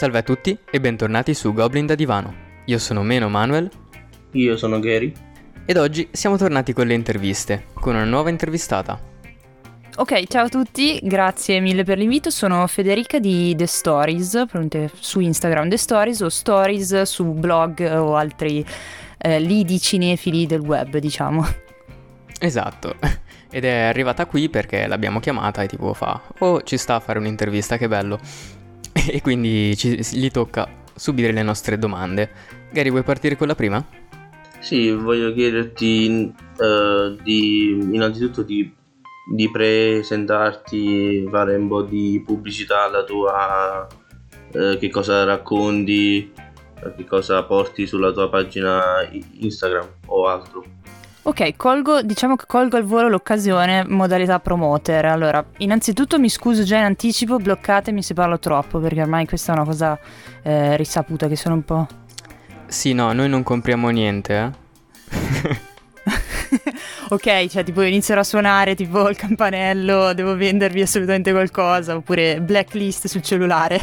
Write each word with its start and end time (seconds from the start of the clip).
Salve 0.00 0.16
a 0.16 0.22
tutti 0.22 0.56
e 0.70 0.80
bentornati 0.80 1.34
su 1.34 1.52
Goblin 1.52 1.84
da 1.84 1.94
Divano. 1.94 2.34
Io 2.64 2.78
sono 2.78 3.02
Meno 3.02 3.28
Manuel. 3.28 3.70
Io 4.30 4.56
sono 4.56 4.80
Gary. 4.80 5.12
Ed 5.66 5.76
oggi 5.76 6.08
siamo 6.10 6.38
tornati 6.38 6.72
con 6.72 6.86
le 6.86 6.94
interviste, 6.94 7.66
con 7.74 7.94
una 7.96 8.04
nuova 8.04 8.30
intervistata. 8.30 8.98
Ok, 9.96 10.24
ciao 10.26 10.46
a 10.46 10.48
tutti, 10.48 11.00
grazie 11.02 11.60
mille 11.60 11.84
per 11.84 11.98
l'invito. 11.98 12.30
Sono 12.30 12.66
Federica 12.66 13.18
di 13.18 13.54
The 13.54 13.66
Stories, 13.66 14.44
su 14.98 15.20
Instagram 15.20 15.68
The 15.68 15.76
Stories 15.76 16.20
o 16.20 16.30
Stories 16.30 17.02
su 17.02 17.34
blog 17.34 17.80
o 17.80 18.16
altri 18.16 18.64
eh, 19.18 19.38
lidi 19.38 19.78
cinefili 19.78 20.46
del 20.46 20.60
web, 20.60 20.96
diciamo. 20.96 21.46
Esatto. 22.40 22.96
Ed 23.50 23.66
è 23.66 23.80
arrivata 23.80 24.24
qui 24.24 24.48
perché 24.48 24.86
l'abbiamo 24.86 25.20
chiamata 25.20 25.60
e 25.60 25.68
tipo 25.68 25.92
fa, 25.92 26.22
oh 26.38 26.62
ci 26.62 26.78
sta 26.78 26.94
a 26.94 27.00
fare 27.00 27.18
un'intervista, 27.18 27.76
che 27.76 27.86
bello. 27.86 28.18
e 29.10 29.20
quindi 29.20 29.76
ci, 29.76 30.00
gli 30.12 30.30
tocca 30.30 30.68
subire 30.94 31.32
le 31.32 31.42
nostre 31.42 31.78
domande. 31.78 32.30
Gary, 32.70 32.90
vuoi 32.90 33.02
partire 33.02 33.36
con 33.36 33.46
la 33.46 33.54
prima? 33.54 33.84
Sì, 34.60 34.90
voglio 34.90 35.32
chiederti 35.32 36.32
uh, 36.58 37.16
di, 37.22 37.70
innanzitutto 37.70 38.42
di, 38.42 38.70
di, 39.34 39.50
presentarti, 39.50 41.26
fare 41.30 41.56
un 41.56 41.66
po' 41.66 41.82
di 41.82 42.22
pubblicità 42.24 42.84
alla 42.84 43.02
tua, 43.02 43.86
uh, 44.52 44.76
che 44.76 44.90
cosa 44.90 45.24
racconti, 45.24 46.30
che 46.96 47.04
cosa 47.06 47.42
porti 47.44 47.86
sulla 47.86 48.12
tua 48.12 48.28
pagina 48.28 49.08
Instagram 49.38 49.88
o 50.06 50.26
altro. 50.26 50.64
Ok, 51.30 51.54
colgo, 51.56 52.02
diciamo 52.02 52.34
che 52.34 52.44
colgo 52.48 52.76
al 52.76 52.82
volo 52.82 53.08
l'occasione 53.08 53.84
modalità 53.86 54.40
promoter. 54.40 55.04
Allora, 55.04 55.42
innanzitutto 55.58 56.18
mi 56.18 56.28
scuso 56.28 56.64
già 56.64 56.78
in 56.78 56.82
anticipo, 56.82 57.36
bloccatemi 57.36 58.02
se 58.02 58.14
parlo 58.14 58.40
troppo, 58.40 58.80
perché 58.80 59.00
ormai 59.00 59.26
questa 59.26 59.52
è 59.52 59.54
una 59.54 59.64
cosa 59.64 59.96
eh, 60.42 60.76
risaputa 60.76 61.28
che 61.28 61.36
sono 61.36 61.54
un 61.54 61.64
po'... 61.64 61.86
Sì, 62.66 62.94
no, 62.94 63.12
noi 63.12 63.28
non 63.28 63.44
compriamo 63.44 63.90
niente, 63.90 64.52
eh. 65.08 65.60
ok, 67.10 67.46
cioè 67.46 67.62
tipo 67.62 67.82
inizierò 67.82 68.22
a 68.22 68.24
suonare 68.24 68.74
tipo 68.74 69.08
il 69.08 69.14
campanello, 69.14 70.12
devo 70.14 70.34
vendervi 70.34 70.80
assolutamente 70.80 71.30
qualcosa, 71.30 71.94
oppure 71.94 72.40
blacklist 72.40 73.06
sul 73.06 73.22
cellulare. 73.22 73.80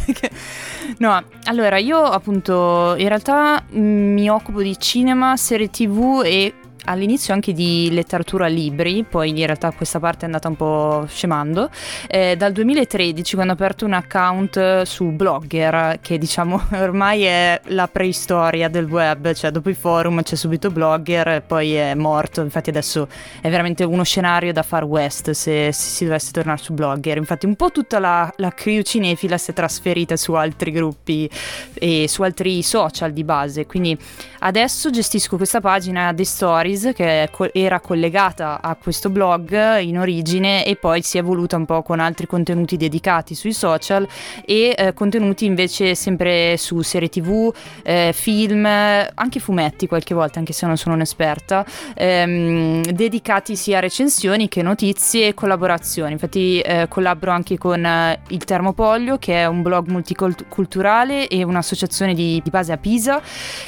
no, 0.99 1.23
allora 1.45 1.77
io 1.77 2.03
appunto 2.03 2.93
in 2.97 3.07
realtà 3.07 3.63
mi 3.69 4.29
occupo 4.29 4.61
di 4.61 4.77
cinema, 4.77 5.37
serie 5.37 5.69
tv 5.69 6.23
e 6.25 6.53
all'inizio 6.87 7.33
anche 7.33 7.53
di 7.53 7.89
letteratura 7.91 8.47
libri, 8.47 9.03
poi 9.03 9.29
in 9.29 9.45
realtà 9.45 9.71
questa 9.71 9.99
parte 9.99 10.21
è 10.21 10.25
andata 10.25 10.47
un 10.47 10.55
po' 10.55 11.05
scemando. 11.07 11.69
Eh, 12.07 12.35
dal 12.35 12.51
2013 12.53 13.35
quando 13.35 13.53
ho 13.53 13.55
aperto 13.55 13.85
un 13.85 13.93
account 13.93 14.81
su 14.83 15.05
Blogger, 15.05 15.99
che 16.01 16.17
diciamo 16.17 16.61
ormai 16.73 17.23
è 17.23 17.59
la 17.65 17.87
preistoria 17.87 18.69
del 18.69 18.85
web, 18.85 19.33
cioè 19.33 19.51
dopo 19.51 19.69
i 19.69 19.73
forum 19.73 20.21
c'è 20.21 20.35
subito 20.35 20.71
Blogger 20.71 21.43
poi 21.45 21.73
è 21.73 21.93
morto, 21.93 22.41
infatti 22.41 22.69
adesso 22.69 23.07
è 23.41 23.49
veramente 23.49 23.83
uno 23.83 24.03
scenario 24.03 24.53
da 24.53 24.63
far 24.63 24.85
west 24.85 25.31
se, 25.31 25.71
se 25.71 25.89
si 25.89 26.05
dovesse 26.05 26.31
tornare 26.31 26.59
su 26.61 26.73
Blogger. 26.73 27.17
Infatti 27.17 27.45
un 27.45 27.55
po' 27.55 27.71
tutta 27.71 27.99
la, 27.99 28.31
la 28.37 28.51
crew 28.51 28.81
cinefila 28.81 29.37
si 29.37 29.51
è 29.51 29.53
trasferita 29.53 30.15
su 30.15 30.33
altri 30.33 30.71
gruppi 30.71 31.29
e 31.73 32.05
su 32.07 32.21
altri 32.21 32.63
social 32.63 33.11
di 33.11 33.23
base, 33.23 33.65
quindi 33.65 33.97
adesso 34.39 34.89
gestisco 34.89 35.35
questa 35.35 35.59
pagina 35.59 36.13
The 36.13 36.23
Stories 36.23 36.76
Stories 36.77 36.93
che 36.93 37.29
era 37.53 37.79
collegata 37.79 38.61
a 38.61 38.75
questo 38.75 39.09
blog 39.09 39.79
in 39.79 39.97
origine 39.97 40.65
e 40.65 40.75
poi 40.75 41.01
si 41.01 41.17
è 41.17 41.21
evoluta 41.21 41.57
un 41.57 41.65
po' 41.65 41.81
con 41.81 41.99
altri 41.99 42.27
contenuti 42.27 42.77
dedicati 42.77 43.35
sui 43.35 43.53
social 43.53 44.07
e 44.45 44.75
eh, 44.77 44.93
contenuti 44.93 45.45
invece 45.45 45.95
sempre 45.95 46.55
su 46.57 46.81
serie 46.81 47.09
tv, 47.09 47.53
eh, 47.83 48.11
film, 48.13 48.65
anche 48.65 49.39
fumetti 49.39 49.87
qualche 49.87 50.13
volta 50.13 50.39
anche 50.39 50.53
se 50.53 50.65
non 50.65 50.77
sono 50.77 50.95
un'esperta, 50.95 51.65
ehm, 51.95 52.83
dedicati 52.83 53.55
sia 53.55 53.77
a 53.77 53.81
recensioni 53.81 54.47
che 54.47 54.61
notizie 54.61 55.29
e 55.29 55.33
collaborazioni. 55.33 56.11
Infatti 56.13 56.59
eh, 56.59 56.87
collaboro 56.87 57.31
anche 57.31 57.57
con 57.57 57.83
eh, 57.83 58.19
il 58.29 58.43
Termopoglio 58.43 59.17
che 59.17 59.41
è 59.41 59.45
un 59.47 59.61
blog 59.61 59.87
multiculturale 59.87 61.27
e 61.27 61.43
un'associazione 61.43 62.13
di, 62.13 62.39
di 62.43 62.49
base 62.49 62.71
a 62.71 62.77
Pisa 62.77 63.21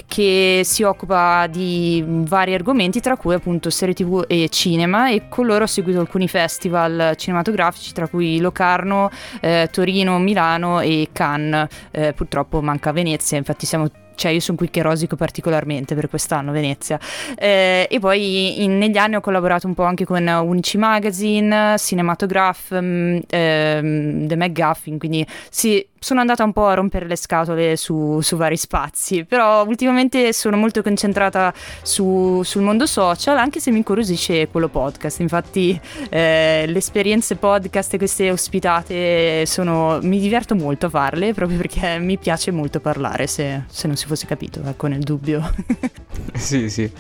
che 0.06 0.62
si 0.64 0.84
occupa 0.84 1.48
di 1.48 2.04
vari 2.06 2.54
argomenti 2.54 2.99
tra 3.00 3.18
cui 3.18 3.34
appunto 3.34 3.70
serie 3.70 3.94
tv 3.94 4.26
e 4.28 4.50
cinema 4.50 5.10
e 5.10 5.28
con 5.28 5.46
loro 5.46 5.64
ho 5.64 5.68
seguito 5.68 6.00
alcuni 6.00 6.28
festival 6.28 7.14
cinematografici 7.16 7.94
tra 7.94 8.08
cui 8.08 8.40
Locarno, 8.40 9.10
eh, 9.42 9.70
Torino, 9.72 10.20
Milano 10.20 10.80
e 10.80 11.10
Cannes. 11.12 11.68
Eh, 11.92 12.14
purtroppo 12.14 12.62
manca 12.62 12.92
Venezia, 12.92 13.38
infatti 13.38 13.66
siamo 13.66 13.88
cioè 14.20 14.32
io 14.32 14.42
sono 14.42 14.58
qui 14.58 14.70
che 14.70 14.82
rosico 14.82 15.16
particolarmente 15.16 15.96
per 15.96 16.10
quest'anno 16.10 16.52
Venezia 16.52 17.00
eh, 17.38 17.88
e 17.90 18.00
poi 18.00 18.64
in, 18.64 18.78
negli 18.78 18.98
anni 18.98 19.16
ho 19.16 19.22
collaborato 19.22 19.66
un 19.66 19.74
po' 19.74 19.84
anche 19.84 20.04
con 20.04 20.28
Unici 20.28 20.78
Magazine, 20.78 21.76
Cinematograph, 21.78 22.72
um, 22.72 23.16
um, 23.16 24.28
The 24.28 24.36
McGuffin 24.36 25.00
quindi 25.00 25.26
sì, 25.50 25.86
sono 26.00 26.22
andata 26.22 26.44
un 26.44 26.54
po' 26.54 26.66
a 26.66 26.74
rompere 26.74 27.06
le 27.06 27.16
scatole 27.16 27.76
su, 27.76 28.20
su 28.22 28.38
vari 28.38 28.58
spazi, 28.58 29.26
però 29.26 29.66
ultimamente 29.66 30.34
sono 30.34 30.58
molto 30.58 30.82
concentrata 30.82 31.54
su, 31.82 32.42
sul 32.44 32.62
mondo 32.62 32.86
social, 32.86 33.38
anche 33.38 33.60
se 33.60 33.72
mi 33.72 33.78
incuriosisce 33.78 34.48
quello 34.48 34.70
podcast. 34.70 35.20
Infatti, 35.20 35.80
eh, 36.10 36.66
le 36.68 36.78
esperienze 36.78 37.36
podcast 37.36 37.98
queste 37.98 38.32
ospitate 38.32 39.46
sono, 39.46 40.00
mi 40.02 40.20
diverto 40.20 40.56
molto 40.56 40.88
a 40.88 40.90
farle 40.90 41.34
proprio 41.34 41.58
perché 41.58 42.00
mi 42.00 42.18
piace 42.18 42.52
molto 42.52 42.80
parlare. 42.80 43.28
Se, 43.28 43.64
se 43.68 43.88
non 43.88 43.96
si 43.96 44.08
fosse 44.10 44.26
capito, 44.26 44.62
ecco, 44.66 44.88
nel 44.88 45.02
dubbio. 45.02 45.54
sì, 46.36 46.70
sì. 46.70 46.92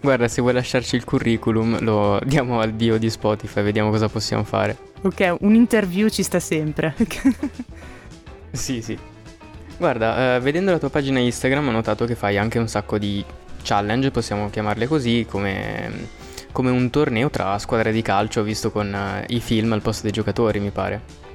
Guarda, 0.00 0.28
se 0.28 0.40
vuoi 0.40 0.52
lasciarci 0.52 0.94
il 0.94 1.04
curriculum, 1.04 1.80
lo 1.80 2.20
diamo 2.24 2.60
al 2.60 2.72
dio 2.74 2.98
di 2.98 3.10
Spotify, 3.10 3.62
vediamo 3.62 3.90
cosa 3.90 4.08
possiamo 4.08 4.44
fare. 4.44 4.76
Ok, 5.02 5.36
un 5.40 5.54
interview 5.54 6.08
ci 6.08 6.22
sta 6.22 6.38
sempre. 6.38 6.94
Sì, 8.50 8.80
sì. 8.80 8.98
Guarda, 9.76 10.36
eh, 10.36 10.40
vedendo 10.40 10.70
la 10.70 10.78
tua 10.78 10.90
pagina 10.90 11.18
Instagram 11.18 11.68
ho 11.68 11.70
notato 11.70 12.04
che 12.04 12.14
fai 12.14 12.36
anche 12.36 12.58
un 12.58 12.66
sacco 12.66 12.98
di 12.98 13.24
challenge, 13.62 14.10
possiamo 14.10 14.50
chiamarle 14.50 14.86
così, 14.86 15.26
come, 15.28 16.08
come 16.50 16.70
un 16.70 16.90
torneo 16.90 17.30
tra 17.30 17.58
squadre 17.58 17.92
di 17.92 18.02
calcio 18.02 18.42
visto 18.42 18.70
con 18.70 18.92
uh, 18.92 19.24
i 19.28 19.40
film 19.40 19.72
al 19.72 19.82
posto 19.82 20.02
dei 20.02 20.12
giocatori, 20.12 20.58
mi 20.58 20.70
pare. 20.70 21.26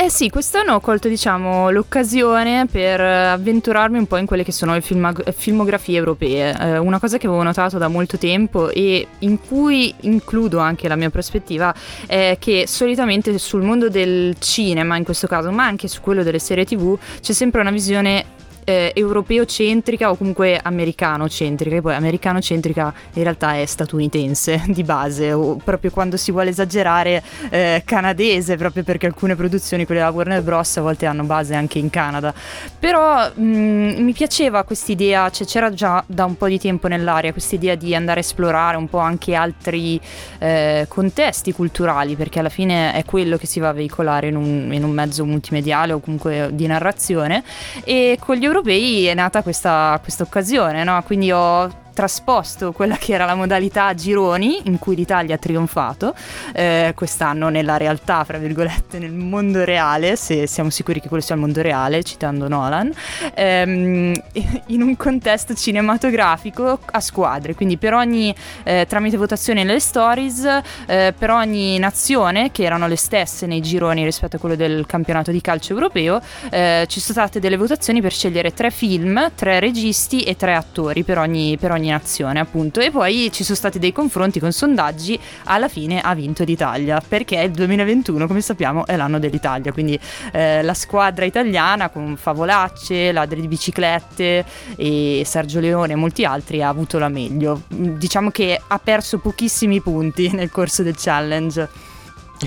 Eh 0.00 0.10
sì, 0.10 0.30
quest'anno 0.30 0.74
ho 0.74 0.80
colto 0.80 1.08
diciamo, 1.08 1.70
l'occasione 1.70 2.66
per 2.70 3.00
avventurarmi 3.00 3.98
un 3.98 4.06
po' 4.06 4.16
in 4.16 4.26
quelle 4.26 4.44
che 4.44 4.52
sono 4.52 4.74
le 4.74 4.80
filmag- 4.80 5.32
filmografie 5.32 5.98
europee, 5.98 6.56
eh, 6.56 6.78
una 6.78 7.00
cosa 7.00 7.18
che 7.18 7.26
avevo 7.26 7.42
notato 7.42 7.78
da 7.78 7.88
molto 7.88 8.16
tempo 8.16 8.70
e 8.70 9.08
in 9.18 9.40
cui 9.40 9.92
includo 10.02 10.60
anche 10.60 10.86
la 10.86 10.94
mia 10.94 11.10
prospettiva 11.10 11.74
è 12.06 12.36
che 12.38 12.68
solitamente 12.68 13.36
sul 13.38 13.62
mondo 13.62 13.88
del 13.88 14.36
cinema 14.38 14.96
in 14.96 15.02
questo 15.02 15.26
caso, 15.26 15.50
ma 15.50 15.64
anche 15.64 15.88
su 15.88 16.00
quello 16.00 16.22
delle 16.22 16.38
serie 16.38 16.64
tv, 16.64 16.96
c'è 17.20 17.32
sempre 17.32 17.60
una 17.60 17.72
visione 17.72 18.36
eh, 18.68 18.92
europeo-centrica 18.94 20.10
o 20.10 20.16
comunque 20.16 20.60
americano-centrica, 20.62 21.76
e 21.76 21.80
poi 21.80 21.94
americano-centrica 21.94 22.92
in 23.14 23.22
realtà 23.22 23.54
è 23.54 23.64
statunitense 23.64 24.64
di 24.68 24.84
base, 24.84 25.32
o 25.32 25.56
proprio 25.56 25.90
quando 25.90 26.18
si 26.18 26.30
vuole 26.30 26.50
esagerare 26.50 27.22
eh, 27.48 27.82
canadese, 27.86 28.56
proprio 28.56 28.82
perché 28.82 29.06
alcune 29.06 29.36
produzioni, 29.36 29.86
quelle 29.86 30.00
della 30.00 30.12
Warner 30.12 30.42
Bros. 30.42 30.76
a 30.76 30.82
volte 30.82 31.06
hanno 31.06 31.24
base 31.24 31.54
anche 31.54 31.78
in 31.78 31.88
Canada. 31.88 32.34
Però 32.78 33.30
mh, 33.34 33.42
mm, 33.42 34.04
mi 34.04 34.12
piaceva 34.12 34.62
quest'idea, 34.64 35.30
cioè 35.30 35.46
c'era 35.46 35.72
già 35.72 36.04
da 36.06 36.26
un 36.26 36.36
po' 36.36 36.46
di 36.46 36.58
tempo 36.58 36.88
nell'aria 36.88 37.32
quest'idea 37.32 37.74
di 37.74 37.94
andare 37.94 38.20
a 38.20 38.22
esplorare 38.22 38.76
un 38.76 38.88
po' 38.90 38.98
anche 38.98 39.34
altri 39.34 39.98
eh, 40.40 40.84
contesti 40.88 41.54
culturali, 41.54 42.16
perché 42.16 42.40
alla 42.40 42.50
fine 42.50 42.92
è 42.92 43.02
quello 43.06 43.38
che 43.38 43.46
si 43.46 43.60
va 43.60 43.70
a 43.70 43.72
veicolare 43.72 44.26
in 44.26 44.36
un, 44.36 44.68
in 44.74 44.84
un 44.84 44.90
mezzo 44.90 45.24
multimediale 45.24 45.94
o 45.94 46.00
comunque 46.00 46.50
di 46.52 46.66
narrazione. 46.66 47.42
E 47.82 48.18
con 48.20 48.36
gli 48.36 48.44
europei 48.44 48.56
europei 48.58 49.06
è 49.06 49.14
nata 49.14 49.42
questa, 49.42 49.98
questa 50.02 50.24
occasione, 50.24 50.84
no? 50.84 51.02
quindi 51.04 51.30
ho 51.30 51.86
trasposto 51.98 52.70
quella 52.70 52.94
che 52.94 53.12
era 53.12 53.24
la 53.24 53.34
modalità 53.34 53.86
a 53.86 53.94
gironi 53.94 54.60
in 54.66 54.78
cui 54.78 54.94
l'Italia 54.94 55.34
ha 55.34 55.38
trionfato 55.38 56.14
eh, 56.52 56.92
quest'anno 56.94 57.48
nella 57.48 57.76
realtà, 57.76 58.22
fra 58.22 58.38
virgolette, 58.38 59.00
nel 59.00 59.10
mondo 59.10 59.64
reale, 59.64 60.14
se 60.14 60.46
siamo 60.46 60.70
sicuri 60.70 61.00
che 61.00 61.08
quello 61.08 61.24
sia 61.24 61.34
il 61.34 61.40
mondo 61.40 61.60
reale, 61.60 62.04
citando 62.04 62.46
Nolan, 62.46 62.92
ehm, 63.34 64.12
in 64.66 64.82
un 64.82 64.96
contesto 64.96 65.54
cinematografico 65.54 66.78
a 66.84 67.00
squadre, 67.00 67.56
quindi 67.56 67.78
per 67.78 67.94
ogni, 67.94 68.32
eh, 68.62 68.86
tramite 68.88 69.16
votazione 69.16 69.64
nelle 69.64 69.80
stories, 69.80 70.44
eh, 70.86 71.12
per 71.18 71.30
ogni 71.30 71.80
nazione, 71.80 72.52
che 72.52 72.62
erano 72.62 72.86
le 72.86 72.96
stesse 72.96 73.46
nei 73.46 73.60
gironi 73.60 74.04
rispetto 74.04 74.36
a 74.36 74.38
quello 74.38 74.54
del 74.54 74.86
campionato 74.86 75.32
di 75.32 75.40
calcio 75.40 75.72
europeo, 75.72 76.20
eh, 76.50 76.84
ci 76.88 77.00
sono 77.00 77.18
state 77.18 77.40
delle 77.40 77.56
votazioni 77.56 78.00
per 78.00 78.12
scegliere 78.12 78.54
tre 78.54 78.70
film, 78.70 79.32
tre 79.34 79.58
registi 79.58 80.22
e 80.22 80.36
tre 80.36 80.54
attori 80.54 81.02
per 81.02 81.18
ogni, 81.18 81.56
per 81.58 81.72
ogni 81.72 81.86
nominazione 81.88 82.38
appunto 82.38 82.80
e 82.80 82.90
poi 82.90 83.30
ci 83.32 83.42
sono 83.42 83.56
stati 83.56 83.78
dei 83.78 83.92
confronti 83.92 84.38
con 84.38 84.52
sondaggi, 84.52 85.18
alla 85.44 85.68
fine 85.68 86.00
ha 86.00 86.14
vinto 86.14 86.44
l'Italia 86.44 87.02
perché 87.06 87.40
il 87.40 87.50
2021 87.50 88.26
come 88.26 88.40
sappiamo 88.40 88.86
è 88.86 88.96
l'anno 88.96 89.18
dell'Italia, 89.18 89.72
quindi 89.72 89.98
eh, 90.32 90.62
la 90.62 90.74
squadra 90.74 91.24
italiana 91.24 91.88
con 91.88 92.16
Favolacce, 92.16 93.12
Ladri 93.12 93.40
di 93.40 93.48
biciclette 93.48 94.44
e 94.76 95.22
Sergio 95.24 95.60
Leone 95.60 95.94
e 95.94 95.96
molti 95.96 96.24
altri 96.24 96.62
ha 96.62 96.68
avuto 96.68 96.98
la 96.98 97.08
meglio. 97.08 97.62
Diciamo 97.68 98.30
che 98.30 98.60
ha 98.66 98.78
perso 98.78 99.18
pochissimi 99.18 99.80
punti 99.80 100.30
nel 100.34 100.50
corso 100.50 100.82
del 100.82 100.94
challenge. 100.96 101.68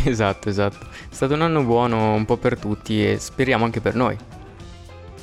Esatto, 0.05 0.47
esatto. 0.47 0.85
È 1.09 1.13
stato 1.13 1.33
un 1.33 1.41
anno 1.41 1.63
buono 1.63 2.13
un 2.13 2.25
po' 2.25 2.38
per 2.38 2.57
tutti 2.57 3.05
e 3.05 3.17
speriamo 3.19 3.65
anche 3.65 3.81
per 3.81 3.95
noi. 3.95 4.15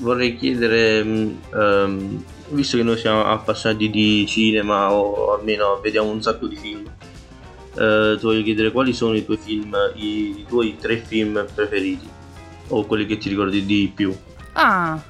Vorrei 0.00 0.36
chiedere, 0.36 1.00
um, 1.00 2.22
visto 2.50 2.76
che 2.76 2.82
noi 2.82 2.98
siamo 2.98 3.24
appassionati 3.24 3.90
di 3.90 4.26
cinema 4.26 4.92
o 4.92 5.34
almeno 5.34 5.80
vediamo 5.82 6.10
un 6.10 6.22
sacco 6.22 6.46
di 6.46 6.56
film, 6.56 6.84
uh, 6.84 8.16
ti 8.16 8.24
voglio 8.24 8.42
chiedere 8.42 8.72
quali 8.72 8.92
sono 8.92 9.14
i 9.14 9.24
tuoi 9.24 9.38
film, 9.38 9.76
i, 9.94 10.40
i 10.40 10.44
tuoi 10.48 10.76
tre 10.80 10.98
film 10.98 11.46
preferiti 11.54 12.08
o 12.68 12.84
quelli 12.84 13.06
che 13.06 13.18
ti 13.18 13.28
ricordi 13.28 13.64
di 13.64 13.92
più. 13.94 14.14
Ah, 14.52 15.00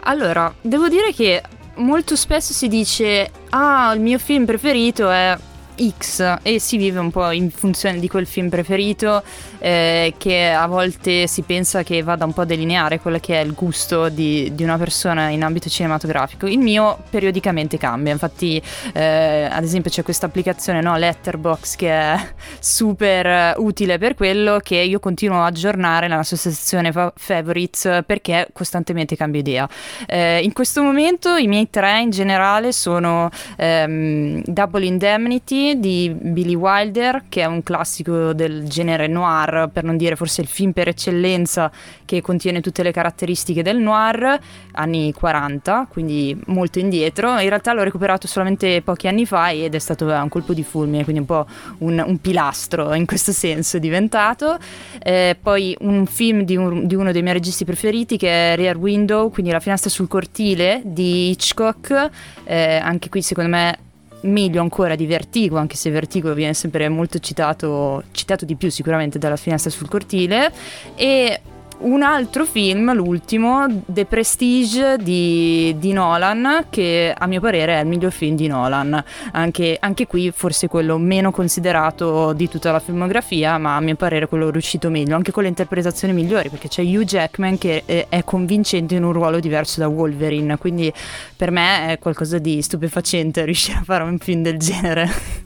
allora, 0.00 0.52
devo 0.60 0.88
dire 0.88 1.12
che 1.12 1.42
molto 1.76 2.16
spesso 2.16 2.52
si 2.52 2.68
dice, 2.68 3.30
ah, 3.50 3.92
il 3.94 4.00
mio 4.00 4.18
film 4.18 4.44
preferito 4.44 5.10
è 5.10 5.36
X 5.76 6.38
e 6.42 6.58
si 6.58 6.76
vive 6.76 6.98
un 6.98 7.10
po' 7.10 7.30
in 7.30 7.50
funzione 7.50 7.98
di 7.98 8.08
quel 8.08 8.26
film 8.26 8.48
preferito 8.48 9.22
eh, 9.58 10.14
che 10.18 10.50
a 10.50 10.66
volte 10.66 11.26
si 11.26 11.42
pensa 11.42 11.82
che 11.82 12.02
vada 12.02 12.24
un 12.24 12.32
po' 12.32 12.42
a 12.42 12.44
delineare 12.44 13.00
quello 13.00 13.18
che 13.18 13.40
è 13.40 13.44
il 13.44 13.52
gusto 13.52 14.08
di, 14.08 14.52
di 14.54 14.62
una 14.62 14.78
persona 14.78 15.28
in 15.28 15.42
ambito 15.42 15.68
cinematografico. 15.68 16.46
Il 16.46 16.58
mio 16.58 16.98
periodicamente 17.10 17.78
cambia, 17.78 18.12
infatti 18.12 18.60
eh, 18.92 19.48
ad 19.50 19.62
esempio 19.62 19.90
c'è 19.90 20.02
questa 20.02 20.26
applicazione 20.26 20.80
no, 20.80 20.96
Letterbox 20.96 21.76
che 21.76 21.90
è 21.90 22.28
super 22.58 23.54
utile 23.58 23.98
per 23.98 24.14
quello 24.14 24.58
che 24.62 24.76
io 24.76 24.98
continuo 24.98 25.42
a 25.42 25.46
aggiornare 25.46 26.08
nella 26.08 26.22
sua 26.22 26.36
sezione 26.36 26.92
fa- 26.92 27.12
favorites 27.14 28.02
perché 28.06 28.48
costantemente 28.52 29.16
cambio 29.16 29.40
idea. 29.40 29.68
Eh, 30.06 30.40
in 30.42 30.52
questo 30.52 30.82
momento 30.82 31.36
i 31.36 31.46
miei 31.46 31.68
tre 31.70 32.00
in 32.00 32.10
generale 32.10 32.72
sono 32.72 33.30
ehm, 33.56 34.42
Double 34.44 34.84
Indemnity 34.84 35.78
di 35.78 36.14
Billy 36.18 36.54
Wilder, 36.54 37.24
che 37.28 37.42
è 37.42 37.46
un 37.46 37.62
classico 37.62 38.32
del 38.32 38.68
genere 38.68 39.06
noir, 39.06 39.45
per 39.72 39.84
non 39.84 39.96
dire 39.96 40.16
forse 40.16 40.40
il 40.40 40.46
film 40.46 40.72
per 40.72 40.88
eccellenza 40.88 41.70
che 42.04 42.20
contiene 42.20 42.60
tutte 42.60 42.82
le 42.82 42.92
caratteristiche 42.92 43.62
del 43.62 43.78
noir, 43.78 44.38
anni 44.72 45.12
40, 45.12 45.86
quindi 45.90 46.38
molto 46.46 46.78
indietro. 46.78 47.38
In 47.38 47.48
realtà 47.48 47.72
l'ho 47.72 47.82
recuperato 47.82 48.26
solamente 48.26 48.82
pochi 48.82 49.08
anni 49.08 49.26
fa 49.26 49.50
ed 49.50 49.74
è 49.74 49.78
stato 49.78 50.06
un 50.06 50.28
colpo 50.28 50.52
di 50.52 50.62
fulmine, 50.62 51.04
quindi 51.04 51.20
un 51.20 51.26
po' 51.26 51.46
un, 51.78 52.02
un 52.04 52.20
pilastro 52.20 52.94
in 52.94 53.06
questo 53.06 53.32
senso 53.32 53.76
è 53.76 53.80
diventato. 53.80 54.58
Eh, 55.02 55.36
poi 55.40 55.76
un 55.80 56.06
film 56.06 56.42
di, 56.42 56.56
un, 56.56 56.86
di, 56.86 56.94
uno 56.94 57.12
dei 57.12 57.22
miei 57.22 57.34
registi 57.34 57.64
preferiti 57.64 58.16
che 58.16 58.52
è 58.52 58.56
Rear 58.56 58.76
Window, 58.76 59.30
quindi 59.30 59.52
La 59.52 59.60
finestra 59.60 59.90
sul 59.90 60.08
cortile 60.08 60.82
di 60.84 61.30
Hitchcock, 61.30 62.10
eh, 62.44 62.76
anche 62.76 63.08
qui 63.08 63.22
secondo 63.22 63.50
me 63.50 63.78
meglio 64.22 64.60
ancora 64.60 64.94
di 64.94 65.06
Vertigo, 65.06 65.56
anche 65.56 65.76
se 65.76 65.90
Vertigo 65.90 66.32
viene 66.34 66.54
sempre 66.54 66.88
molto 66.88 67.18
citato, 67.18 68.04
citato 68.12 68.44
di 68.44 68.56
più 68.56 68.70
sicuramente 68.70 69.18
dalla 69.18 69.36
finestra 69.36 69.70
sul 69.70 69.88
cortile, 69.88 70.52
e 70.94 71.40
un 71.78 72.02
altro 72.02 72.44
film, 72.44 72.92
l'ultimo, 72.94 73.66
The 73.84 74.06
Prestige 74.06 74.96
di, 74.98 75.74
di, 75.78 75.92
Nolan, 75.92 76.66
che 76.70 77.14
a 77.16 77.26
mio 77.26 77.40
parere 77.40 77.78
è 77.78 77.80
il 77.80 77.86
miglior 77.86 78.12
film 78.12 78.36
di 78.36 78.46
Nolan. 78.46 79.02
Anche, 79.32 79.76
anche, 79.78 80.06
qui 80.06 80.30
forse 80.34 80.68
quello 80.68 80.96
meno 80.98 81.30
considerato 81.30 82.32
di 82.32 82.48
tutta 82.48 82.72
la 82.72 82.80
filmografia, 82.80 83.58
ma 83.58 83.76
a 83.76 83.80
mio 83.80 83.96
parere 83.96 84.26
quello 84.26 84.50
riuscito 84.50 84.88
meglio, 84.88 85.16
anche 85.16 85.32
con 85.32 85.42
le 85.42 85.48
interpretazioni 85.48 86.14
migliori, 86.14 86.48
perché 86.48 86.68
c'è 86.68 86.82
Hugh 86.82 87.04
Jackman 87.04 87.58
che 87.58 87.84
è, 87.84 88.24
convincente 88.24 88.94
in 88.94 89.04
un 89.04 89.12
ruolo 89.12 89.38
diverso 89.38 89.80
da 89.80 89.88
Wolverine, 89.88 90.56
quindi 90.56 90.92
per 91.36 91.50
me 91.50 91.92
è 91.92 91.98
qualcosa 91.98 92.38
di 92.38 92.62
stupefacente 92.62 93.44
riuscire 93.46 93.78
a 93.78 93.82
fare 93.82 94.04
un 94.04 94.18
film 94.18 94.42
del 94.42 94.58
genere. 94.58 95.45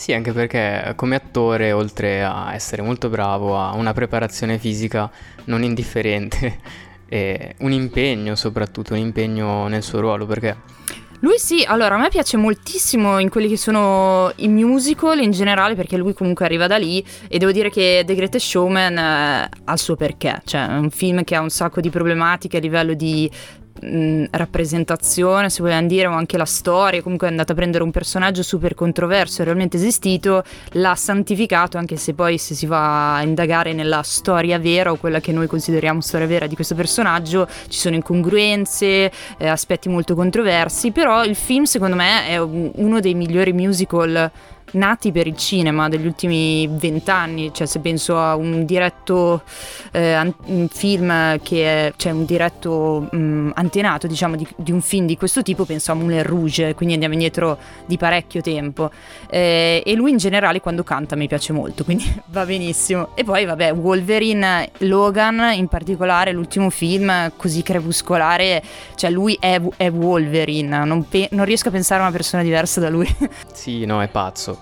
Sì, 0.00 0.14
anche 0.14 0.32
perché 0.32 0.94
come 0.96 1.14
attore, 1.14 1.72
oltre 1.72 2.24
a 2.24 2.54
essere 2.54 2.80
molto 2.80 3.10
bravo, 3.10 3.58
ha 3.58 3.74
una 3.74 3.92
preparazione 3.92 4.56
fisica 4.56 5.10
non 5.44 5.62
indifferente 5.62 6.58
e 7.06 7.54
un 7.58 7.70
impegno 7.70 8.34
soprattutto, 8.34 8.94
un 8.94 9.00
impegno 9.00 9.68
nel 9.68 9.82
suo 9.82 10.00
ruolo, 10.00 10.24
perché... 10.24 10.56
Lui 11.18 11.36
sì, 11.36 11.62
allora 11.66 11.96
a 11.96 11.98
me 11.98 12.08
piace 12.08 12.38
moltissimo 12.38 13.18
in 13.18 13.28
quelli 13.28 13.46
che 13.46 13.58
sono 13.58 14.32
i 14.36 14.48
musical 14.48 15.20
in 15.20 15.32
generale 15.32 15.74
perché 15.74 15.98
lui 15.98 16.14
comunque 16.14 16.46
arriva 16.46 16.66
da 16.66 16.78
lì 16.78 17.04
e 17.28 17.36
devo 17.36 17.52
dire 17.52 17.68
che 17.68 18.02
The 18.06 18.14
Greatest 18.14 18.46
Showman 18.46 18.96
eh, 18.96 19.48
ha 19.64 19.72
il 19.72 19.78
suo 19.78 19.96
perché, 19.96 20.40
cioè 20.46 20.66
è 20.66 20.78
un 20.78 20.88
film 20.88 21.22
che 21.24 21.34
ha 21.34 21.42
un 21.42 21.50
sacco 21.50 21.82
di 21.82 21.90
problematiche 21.90 22.56
a 22.56 22.60
livello 22.60 22.94
di 22.94 23.30
mh, 23.80 24.24
rappresentazione, 24.30 25.50
se 25.50 25.62
vogliamo 25.62 25.86
dire, 25.86 26.06
o 26.06 26.12
anche 26.12 26.36
la 26.36 26.44
storia, 26.44 27.02
comunque 27.02 27.26
è 27.26 27.30
andata 27.30 27.52
a 27.52 27.54
prendere 27.54 27.82
un 27.82 27.90
personaggio 27.90 28.42
super 28.42 28.74
controverso, 28.74 29.42
realmente 29.42 29.76
esistito, 29.76 30.42
l'ha 30.72 30.94
santificato, 30.94 31.78
anche 31.78 31.96
se 31.96 32.14
poi 32.14 32.38
se 32.38 32.54
si 32.54 32.66
va 32.66 33.16
a 33.16 33.22
indagare 33.22 33.72
nella 33.72 34.02
storia 34.02 34.58
vera 34.58 34.92
o 34.92 34.96
quella 34.96 35.20
che 35.20 35.32
noi 35.32 35.46
consideriamo 35.46 36.00
storia 36.00 36.26
vera 36.26 36.46
di 36.46 36.54
questo 36.54 36.74
personaggio, 36.74 37.48
ci 37.68 37.78
sono 37.78 37.94
incongruenze, 37.94 39.10
eh, 39.38 39.46
aspetti 39.46 39.88
molto 39.88 40.14
controversi, 40.14 40.90
però 40.90 41.24
il 41.24 41.34
film 41.34 41.64
secondo 41.64 41.96
me 41.96 42.26
è 42.26 42.38
uno 42.38 43.00
dei 43.00 43.14
migliori 43.14 43.52
musical 43.52 44.30
nati 44.72 45.12
per 45.12 45.26
il 45.26 45.36
cinema 45.36 45.88
degli 45.88 46.06
ultimi 46.06 46.66
vent'anni, 46.68 47.52
cioè 47.52 47.66
se 47.66 47.80
penso 47.80 48.18
a 48.18 48.36
un 48.36 48.64
diretto 48.64 49.42
eh, 49.92 50.34
un 50.46 50.68
film 50.68 51.38
che 51.42 51.86
è 51.86 51.92
cioè 51.96 52.12
un 52.12 52.24
diretto 52.24 53.08
mh, 53.10 53.16
mm, 53.16 53.50
antenato 53.54 54.06
diciamo 54.06 54.36
di, 54.36 54.46
di, 54.56 54.72
un 54.72 54.80
film 54.80 55.06
di 55.06 55.16
questo 55.16 55.42
tipo, 55.42 55.64
penso 55.64 55.92
a 55.92 55.94
Moulin 55.94 56.22
Rouge, 56.22 56.74
quindi 56.74 56.94
andiamo 56.94 57.14
indietro 57.14 57.58
di 57.86 57.96
parecchio 57.96 58.40
tempo 58.40 58.90
eh, 59.28 59.82
e 59.84 59.94
lui 59.94 60.10
in 60.10 60.16
generale 60.16 60.60
quando 60.60 60.82
canta 60.82 61.16
mi 61.16 61.28
piace 61.28 61.52
molto, 61.52 61.84
quindi 61.84 62.04
va 62.26 62.44
benissimo. 62.44 63.10
E 63.14 63.24
poi 63.24 63.44
vabbè, 63.44 63.72
Wolverine, 63.72 64.70
Logan 64.78 65.52
in 65.54 65.68
particolare, 65.68 66.32
l'ultimo 66.32 66.70
film 66.70 67.32
così 67.36 67.62
crepuscolare, 67.62 68.62
cioè 68.94 69.10
lui 69.10 69.36
è, 69.40 69.60
è 69.76 69.90
Wolverine, 69.90 70.84
non, 70.84 71.08
pe- 71.08 71.28
non 71.32 71.44
riesco 71.44 71.68
a 71.68 71.70
pensare 71.70 72.00
a 72.00 72.04
una 72.04 72.12
persona 72.12 72.42
diversa 72.42 72.80
da 72.80 72.88
lui. 72.88 73.08
Sì, 73.52 73.84
no, 73.84 74.00
è 74.00 74.08
pazzo. 74.08 74.59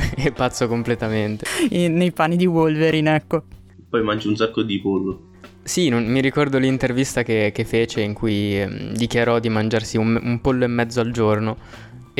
è 0.16 0.32
pazzo 0.32 0.66
completamente. 0.68 1.44
Nei 1.70 2.12
panni 2.12 2.36
di 2.36 2.46
Wolverine, 2.46 3.14
ecco. 3.14 3.44
Poi 3.88 4.02
mangi 4.02 4.28
un 4.28 4.36
sacco 4.36 4.62
di 4.62 4.80
pollo. 4.80 5.28
Sì, 5.62 5.88
non, 5.88 6.04
mi 6.06 6.20
ricordo 6.20 6.58
l'intervista 6.58 7.22
che, 7.22 7.50
che 7.54 7.64
fece 7.64 8.00
in 8.00 8.14
cui 8.14 8.60
eh, 8.60 8.92
dichiarò 8.94 9.38
di 9.38 9.48
mangiarsi 9.48 9.96
un, 9.98 10.18
un 10.20 10.40
pollo 10.40 10.64
e 10.64 10.68
mezzo 10.68 11.00
al 11.00 11.10
giorno 11.10 11.56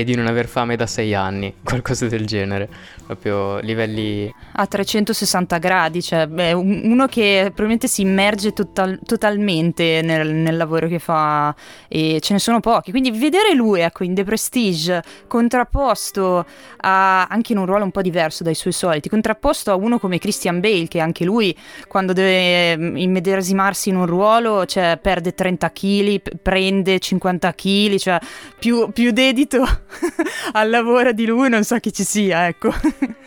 e 0.01 0.05
di 0.05 0.15
non 0.15 0.27
aver 0.27 0.47
fame 0.47 0.77
da 0.77 0.87
sei 0.87 1.15
anni, 1.15 1.53
qualcosa 1.63 2.07
del 2.07 2.27
genere, 2.27 2.69
proprio 3.05 3.59
livelli... 3.59 4.33
A 4.53 4.67
360 4.67 5.59
gradi, 5.59 6.03
cioè 6.03 6.27
beh, 6.27 6.53
uno 6.53 7.07
che 7.07 7.43
probabilmente 7.45 7.87
si 7.87 8.01
immerge 8.01 8.53
total- 8.53 8.99
totalmente 9.05 10.01
nel, 10.03 10.29
nel, 10.33 10.57
lavoro 10.57 10.89
che 10.89 10.99
fa 10.99 11.55
e 11.89 12.19
ce 12.21 12.33
ne 12.33 12.39
sono 12.39 12.61
pochi, 12.61 12.91
quindi 12.91 13.11
vedere 13.11 13.53
lui 13.55 13.81
ecco 13.81 14.05
in 14.05 14.15
The 14.15 14.25
Prestige 14.25 15.03
contrapposto 15.27 16.47
a, 16.79 17.27
anche 17.27 17.53
in 17.53 17.59
un 17.59 17.67
ruolo 17.67 17.85
un 17.85 17.91
po' 17.91 18.03
diverso 18.03 18.43
dai 18.43 18.55
suoi 18.55 18.73
soliti, 18.73 19.09
contrapposto 19.09 19.71
a 19.71 19.75
uno 19.75 19.99
come 19.99 20.19
Christian 20.19 20.61
Bale 20.61 20.89
che 20.89 21.01
anche 21.01 21.25
lui 21.25 21.57
quando 21.89 22.13
deve 22.13 22.77
mm, 22.77 22.97
immedesimarsi 22.97 23.91
in 23.91 23.97
un 23.97 24.07
ruolo 24.07 24.65
cioè, 24.65 24.99
perde 25.01 25.35
30 25.35 25.71
kg, 25.71 26.21
prende 26.43 26.99
50 26.99 27.55
kg, 27.55 27.97
cioè 27.97 28.19
più, 28.59 28.91
più 28.93 29.11
dedito 29.11 29.67
al 30.53 30.71
lavoro 30.71 31.13
di 31.13 31.27
lui 31.27 31.49
non 31.49 31.65
so 31.65 31.79
chi 31.79 31.93
ci 31.93 32.05
sia, 32.05 32.47
ecco. 32.47 32.73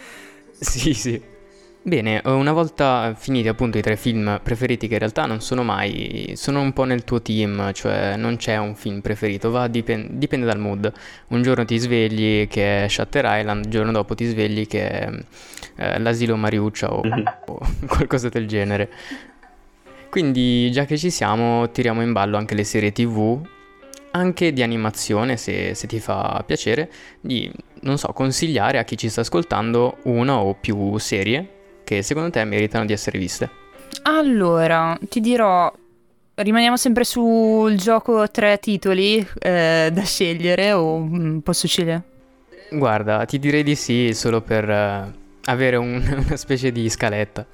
sì, 0.60 0.94
sì. 0.94 1.32
Bene, 1.86 2.22
una 2.24 2.54
volta 2.54 3.14
finiti 3.14 3.50
appunto 3.50 3.78
i 3.78 3.82
tre 3.82 3.98
film 3.98 4.40
preferiti 4.42 4.88
che 4.88 4.94
in 4.94 5.00
realtà 5.00 5.26
non 5.26 5.42
sono 5.42 5.64
mai, 5.64 6.32
sono 6.38 6.62
un 6.62 6.72
po' 6.72 6.86
nel 6.86 7.04
tuo 7.04 7.22
team, 7.22 7.74
cioè 7.74 8.16
non 8.16 8.38
c'è 8.38 8.56
un 8.56 8.74
film 8.74 9.02
preferito, 9.02 9.52
va, 9.52 9.68
dipende, 9.68 10.08
dipende 10.12 10.46
dal 10.46 10.60
mood. 10.60 10.90
Un 11.28 11.42
giorno 11.42 11.66
ti 11.66 11.78
svegli 11.78 12.48
che 12.48 12.86
è 12.86 12.88
Shutter 12.88 13.26
Island, 13.28 13.66
il 13.66 13.72
giorno 13.72 13.92
dopo 13.92 14.16
ti 14.16 14.24
svegli 14.24 14.66
che 14.66 14.88
è 14.88 15.10
eh, 15.76 16.00
l'asilo 16.00 16.38
Mariuccia 16.38 16.94
o, 16.94 17.02
o 17.48 17.60
qualcosa 17.86 18.30
del 18.30 18.48
genere. 18.48 18.90
Quindi 20.10 20.72
già 20.72 20.86
che 20.86 20.98
ci 20.98 21.10
siamo 21.10 21.70
tiriamo 21.70 22.02
in 22.02 22.14
ballo 22.14 22.38
anche 22.38 22.56
le 22.56 22.64
serie 22.64 22.94
tv 22.94 23.46
anche 24.16 24.54
di 24.54 24.62
animazione, 24.62 25.38
se, 25.38 25.74
se, 25.74 25.88
ti 25.88 26.00
fa 26.00 26.44
piacere, 26.46 26.90
di, 27.20 27.52
non 27.82 27.98
so, 27.98 28.08
consigliare 28.10 28.78
a 28.78 28.84
chi 28.84 28.98
ci 28.98 29.10
sta 29.10 29.22
ascoltando 29.22 29.98
una 30.04 30.38
o 30.40 30.54
più 30.54 30.98
serie 30.98 31.48
che 31.84 32.02
secondo 32.02 32.30
te 32.30 32.44
meritano 32.44 32.86
di 32.86 32.94
essere 32.94 33.18
viste. 33.18 33.50
Allora, 34.04 34.98
ti 35.10 35.20
dirò, 35.20 35.72
rimaniamo 36.36 36.78
sempre 36.78 37.04
sul 37.04 37.76
gioco 37.76 38.30
tre 38.30 38.60
titoli 38.60 39.26
eh, 39.40 39.90
da 39.92 40.04
scegliere 40.04 40.72
o 40.74 41.00
mm, 41.00 41.40
posso 41.40 41.68
scegliere? 41.68 42.04
Guarda, 42.72 43.26
ti 43.26 43.40
direi 43.40 43.64
di 43.64 43.76
sì 43.76 44.14
solo 44.14 44.42
per 44.42 44.68
uh, 44.68 45.12
avere 45.46 45.76
un, 45.76 46.02
una 46.26 46.36
specie 46.38 46.72
di 46.72 46.90
scaletta. 46.90 47.46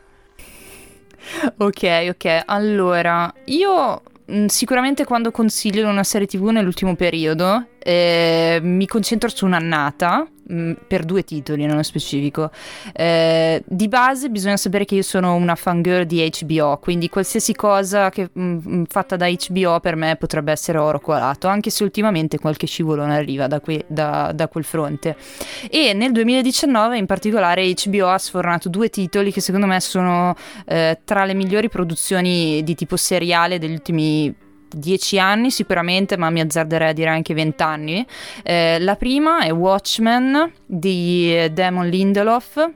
Ok, 1.57 2.07
ok. 2.09 2.43
Allora, 2.45 3.31
io 3.45 4.01
sicuramente 4.47 5.05
quando 5.05 5.31
consiglio 5.31 5.87
una 5.87 6.03
serie 6.03 6.27
TV 6.27 6.49
nell'ultimo 6.49 6.95
periodo 6.95 7.67
eh, 7.79 8.59
mi 8.61 8.85
concentro 8.87 9.29
su 9.29 9.45
un'annata 9.45 10.27
Mm, 10.51 10.73
per 10.87 11.05
due 11.05 11.23
titoli 11.23 11.67
nello 11.67 11.83
specifico. 11.83 12.49
Eh, 12.93 13.61
di 13.67 13.87
base 13.87 14.31
bisogna 14.31 14.57
sapere 14.57 14.83
che 14.83 14.95
io 14.95 15.03
sono 15.03 15.35
una 15.35 15.53
fangirl 15.53 16.05
di 16.05 16.27
HBO, 16.41 16.79
quindi 16.81 17.07
qualsiasi 17.07 17.53
cosa 17.53 18.09
che, 18.09 18.31
mh, 18.33 18.41
mm, 18.41 18.59
mm, 18.67 18.83
fatta 18.89 19.15
da 19.15 19.27
HBO 19.29 19.79
per 19.79 19.95
me 19.95 20.15
potrebbe 20.15 20.51
essere 20.51 20.79
oro 20.79 20.99
colato, 20.99 21.47
anche 21.47 21.69
se 21.69 21.83
ultimamente 21.83 22.39
qualche 22.39 22.65
scivolone 22.65 23.15
arriva 23.15 23.45
da, 23.45 23.59
que- 23.59 23.85
da, 23.85 24.31
da 24.33 24.47
quel 24.47 24.63
fronte. 24.63 25.15
E 25.69 25.93
nel 25.93 26.11
2019 26.13 26.97
in 26.97 27.05
particolare 27.05 27.71
HBO 27.71 28.07
ha 28.07 28.17
sfornato 28.17 28.69
due 28.69 28.89
titoli 28.89 29.31
che 29.31 29.41
secondo 29.41 29.67
me 29.67 29.79
sono 29.79 30.35
eh, 30.65 30.99
tra 31.05 31.25
le 31.25 31.35
migliori 31.35 31.69
produzioni 31.69 32.63
di 32.63 32.73
tipo 32.73 32.97
seriale 32.97 33.59
degli 33.59 33.73
ultimi 33.73 34.47
dieci 34.69 35.19
anni 35.19 35.51
sicuramente, 35.51 36.17
ma 36.17 36.29
mi 36.29 36.41
azzarderei 36.41 36.89
a 36.89 36.93
dire 36.93 37.09
anche 37.09 37.33
vent'anni. 37.33 38.05
Eh, 38.43 38.79
la 38.79 38.95
prima 38.95 39.41
è 39.41 39.51
Watchmen 39.51 40.51
di 40.65 41.49
Damon 41.51 41.87
Lindelof, 41.87 42.69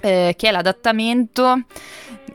eh, 0.00 0.34
che 0.36 0.48
è 0.48 0.50
l'adattamento. 0.50 1.64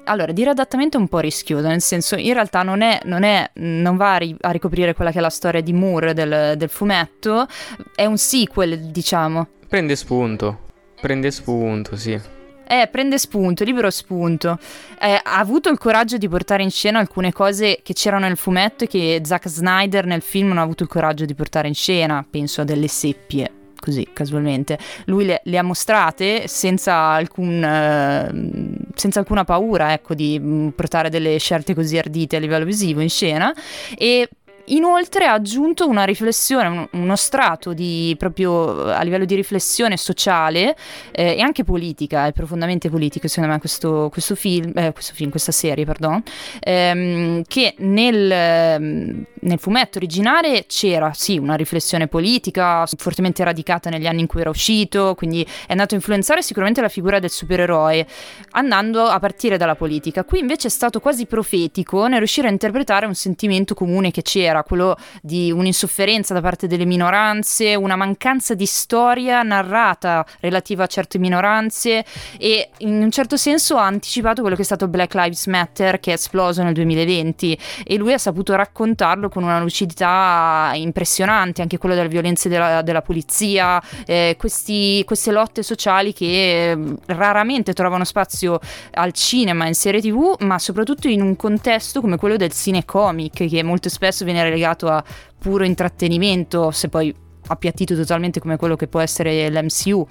Allora, 0.06 0.32
dire 0.32 0.52
adattamento 0.52 0.98
è 0.98 1.00
un 1.00 1.08
po' 1.08 1.20
rischioso, 1.20 1.68
nel 1.68 1.82
senso, 1.82 2.16
in 2.16 2.34
realtà 2.34 2.62
non, 2.62 2.82
è, 2.82 3.00
non, 3.06 3.24
è, 3.24 3.50
non 3.56 3.98
va 3.98 4.14
a, 4.14 4.18
ri- 4.18 4.38
a, 4.40 4.52
ricoprire 4.52 4.94
quella 4.94 5.12
che 5.12 5.18
è 5.18 5.22
la 5.22 5.30
storia 5.30 5.62
di 5.62 5.74
Moore 5.74 6.14
del, 6.14 6.54
del 6.58 6.70
fumetto, 6.70 7.48
è 7.96 8.06
un 8.06 8.18
sequel, 8.18 8.92
diciamo. 8.92 9.48
Prende 9.68 9.96
spunto, 9.96 10.60
prende 11.02 11.32
spunto, 11.32 11.96
sì. 11.96 12.35
Eh, 12.68 12.88
prende 12.92 13.18
spunto, 13.18 13.64
libero 13.64 13.90
spunto. 13.90 14.58
Eh, 15.00 15.20
ha 15.22 15.38
avuto 15.38 15.70
il 15.70 15.78
coraggio 15.78 16.18
di 16.18 16.28
portare 16.28 16.64
in 16.64 16.72
scena 16.72 17.00
alcune 17.00 17.32
cose 17.32 17.80
che 17.84 17.94
c'erano 17.94 18.28
nel 18.28 18.38
fumetto 18.38 18.86
e 18.86 18.88
che 18.88 19.22
Zack 19.24 19.48
Snyder 19.48 20.06
nel 20.06 20.22
film 20.22 20.50
non 20.50 20.58
ha 20.58 20.62
avuto 20.62 20.84
il 20.84 20.90
coraggio 20.90 21.26
di 21.26 21.36
portare 21.36 21.68
in 21.68 21.76
scena. 21.76 22.26
Penso 22.28 22.62
a 22.62 22.64
delle 22.64 22.88
seppie, 22.88 23.52
così 23.80 24.08
casualmente. 24.14 24.80
Lui 25.06 25.26
le, 25.26 25.42
le 25.44 25.58
ha 25.58 25.64
mostrate 25.64 26.48
senza, 26.48 26.96
alcun, 26.96 27.64
eh, 27.64 28.90
senza 28.96 29.20
alcuna 29.20 29.44
paura, 29.44 29.94
ecco, 29.94 30.14
di 30.14 30.40
mm, 30.40 30.70
portare 30.70 31.10
delle 31.10 31.38
scelte 31.38 31.76
così 31.76 31.98
ardite 31.98 32.36
a 32.38 32.40
livello 32.40 32.66
visivo 32.66 33.02
in 33.02 33.10
scena. 33.10 33.54
E 33.98 34.28
Inoltre 34.66 35.26
ha 35.26 35.34
aggiunto 35.34 35.88
una 35.88 36.06
riflessione, 36.06 36.88
uno 36.92 37.16
strato 37.16 37.74
di, 37.74 38.16
proprio 38.18 38.86
a 38.86 39.02
livello 39.04 39.26
di 39.26 39.36
riflessione 39.36 39.96
sociale 39.96 40.76
eh, 41.12 41.36
e 41.36 41.42
anche 41.42 41.64
politica, 41.64 42.26
è 42.26 42.32
profondamente 42.32 42.90
politico 42.90 43.28
secondo 43.28 43.54
me 43.54 43.60
questo, 43.60 44.10
questo, 44.12 44.34
film, 44.36 44.72
eh, 44.76 44.92
questo 44.92 45.14
film, 45.14 45.30
questa 45.30 45.52
serie, 45.52 45.86
perdono, 45.86 46.24
ehm, 46.62 47.44
che 47.48 47.76
nel, 47.78 48.32
ehm, 48.32 49.26
nel, 49.42 49.60
fumetto 49.60 50.00
originale 50.00 50.66
c'era 50.68 51.12
sì 51.14 51.38
una 51.38 51.56
riflessione 51.56 52.08
politica 52.08 52.88
fortemente 52.98 53.44
radicata 53.44 53.92
negli 53.92 54.08
anni 54.08 54.22
in 54.22 54.28
cui 54.28 54.42
era 54.42 54.50
uscito, 54.50 55.14
quindi 55.16 55.44
è 55.44 55.72
andato 55.72 55.94
a 55.94 55.98
influenzare 55.98 56.42
sicuramente 56.42 56.82
la 56.82 56.90
figura 56.90 57.20
del 57.20 57.30
supereroe, 57.30 58.06
andando 58.52 59.04
a 59.04 59.20
partire 59.20 59.58
dalla 59.58 59.76
politica. 59.76 60.24
Qui 60.24 60.40
invece 60.40 60.68
è 60.68 60.72
stato 60.72 61.00
quasi 61.00 61.28
profetico 61.28 62.08
nel 62.08 62.18
riuscire 62.18 62.48
a 62.48 62.52
interpretare 62.52 63.06
un 63.06 63.16
sentimento 63.16 63.76
comune 63.76 64.10
che 64.10 64.24
c'era 64.24 64.55
era 64.56 64.64
quello 64.64 64.96
di 65.22 65.52
un'insofferenza 65.52 66.34
da 66.34 66.42
parte 66.42 66.68
delle 66.68 66.86
minoranze, 66.86 67.76
una 67.76 67.96
mancanza 67.96 68.54
di 68.54 68.66
storia 68.66 69.42
narrata 69.44 70.26
relativa 70.40 70.86
a 70.86 70.88
certe 70.88 71.18
minoranze 71.18 72.06
e 72.38 72.70
in 72.80 73.02
un 73.02 73.12
certo 73.12 73.38
senso 73.38 73.78
ha 73.78 73.86
anticipato 73.86 74.42
quello 74.42 74.56
che 74.56 74.62
è 74.62 74.66
stato 74.66 74.88
Black 74.88 75.14
Lives 75.14 75.46
Matter 75.48 76.00
che 76.00 76.12
è 76.12 76.14
esploso 76.14 76.64
nel 76.64 76.74
2020 76.74 77.58
e 77.84 77.98
lui 77.98 78.14
ha 78.14 78.18
saputo 78.18 78.56
raccontarlo 78.56 79.30
con 79.30 79.44
una 79.44 79.60
lucidità 79.60 80.72
impressionante, 80.76 81.62
anche 81.62 81.78
quello 81.78 81.96
delle 81.96 82.08
violenze 82.08 82.50
della, 82.50 82.82
della 82.82 83.02
polizia, 83.02 83.82
eh, 84.06 84.36
questi, 84.38 85.04
queste 85.06 85.32
lotte 85.32 85.64
sociali 85.64 86.14
che 86.14 86.72
eh, 86.72 86.78
raramente 87.08 87.74
trovano 87.74 88.04
spazio 88.04 88.60
al 88.92 89.12
cinema, 89.12 89.68
in 89.68 89.76
serie 89.76 90.02
tv, 90.02 90.36
ma 90.40 90.58
soprattutto 90.60 91.08
in 91.08 91.22
un 91.22 91.36
contesto 91.36 92.02
come 92.02 92.18
quello 92.18 92.38
del 92.38 92.52
cinecomic 92.52 93.48
che 93.48 93.64
molto 93.64 93.90
spesso 93.90 94.24
viene 94.24 94.44
relegato 94.46 94.88
a 94.88 95.04
puro 95.38 95.64
intrattenimento, 95.64 96.72
se 96.72 96.90
poi 96.90 97.14
appiattito 97.48 97.96
totalmente 97.96 98.40
come 98.40 98.58
quello 98.58 98.76
che 98.76 98.88
può 98.88 99.00
essere 99.00 99.50
l'MCU. 99.50 100.08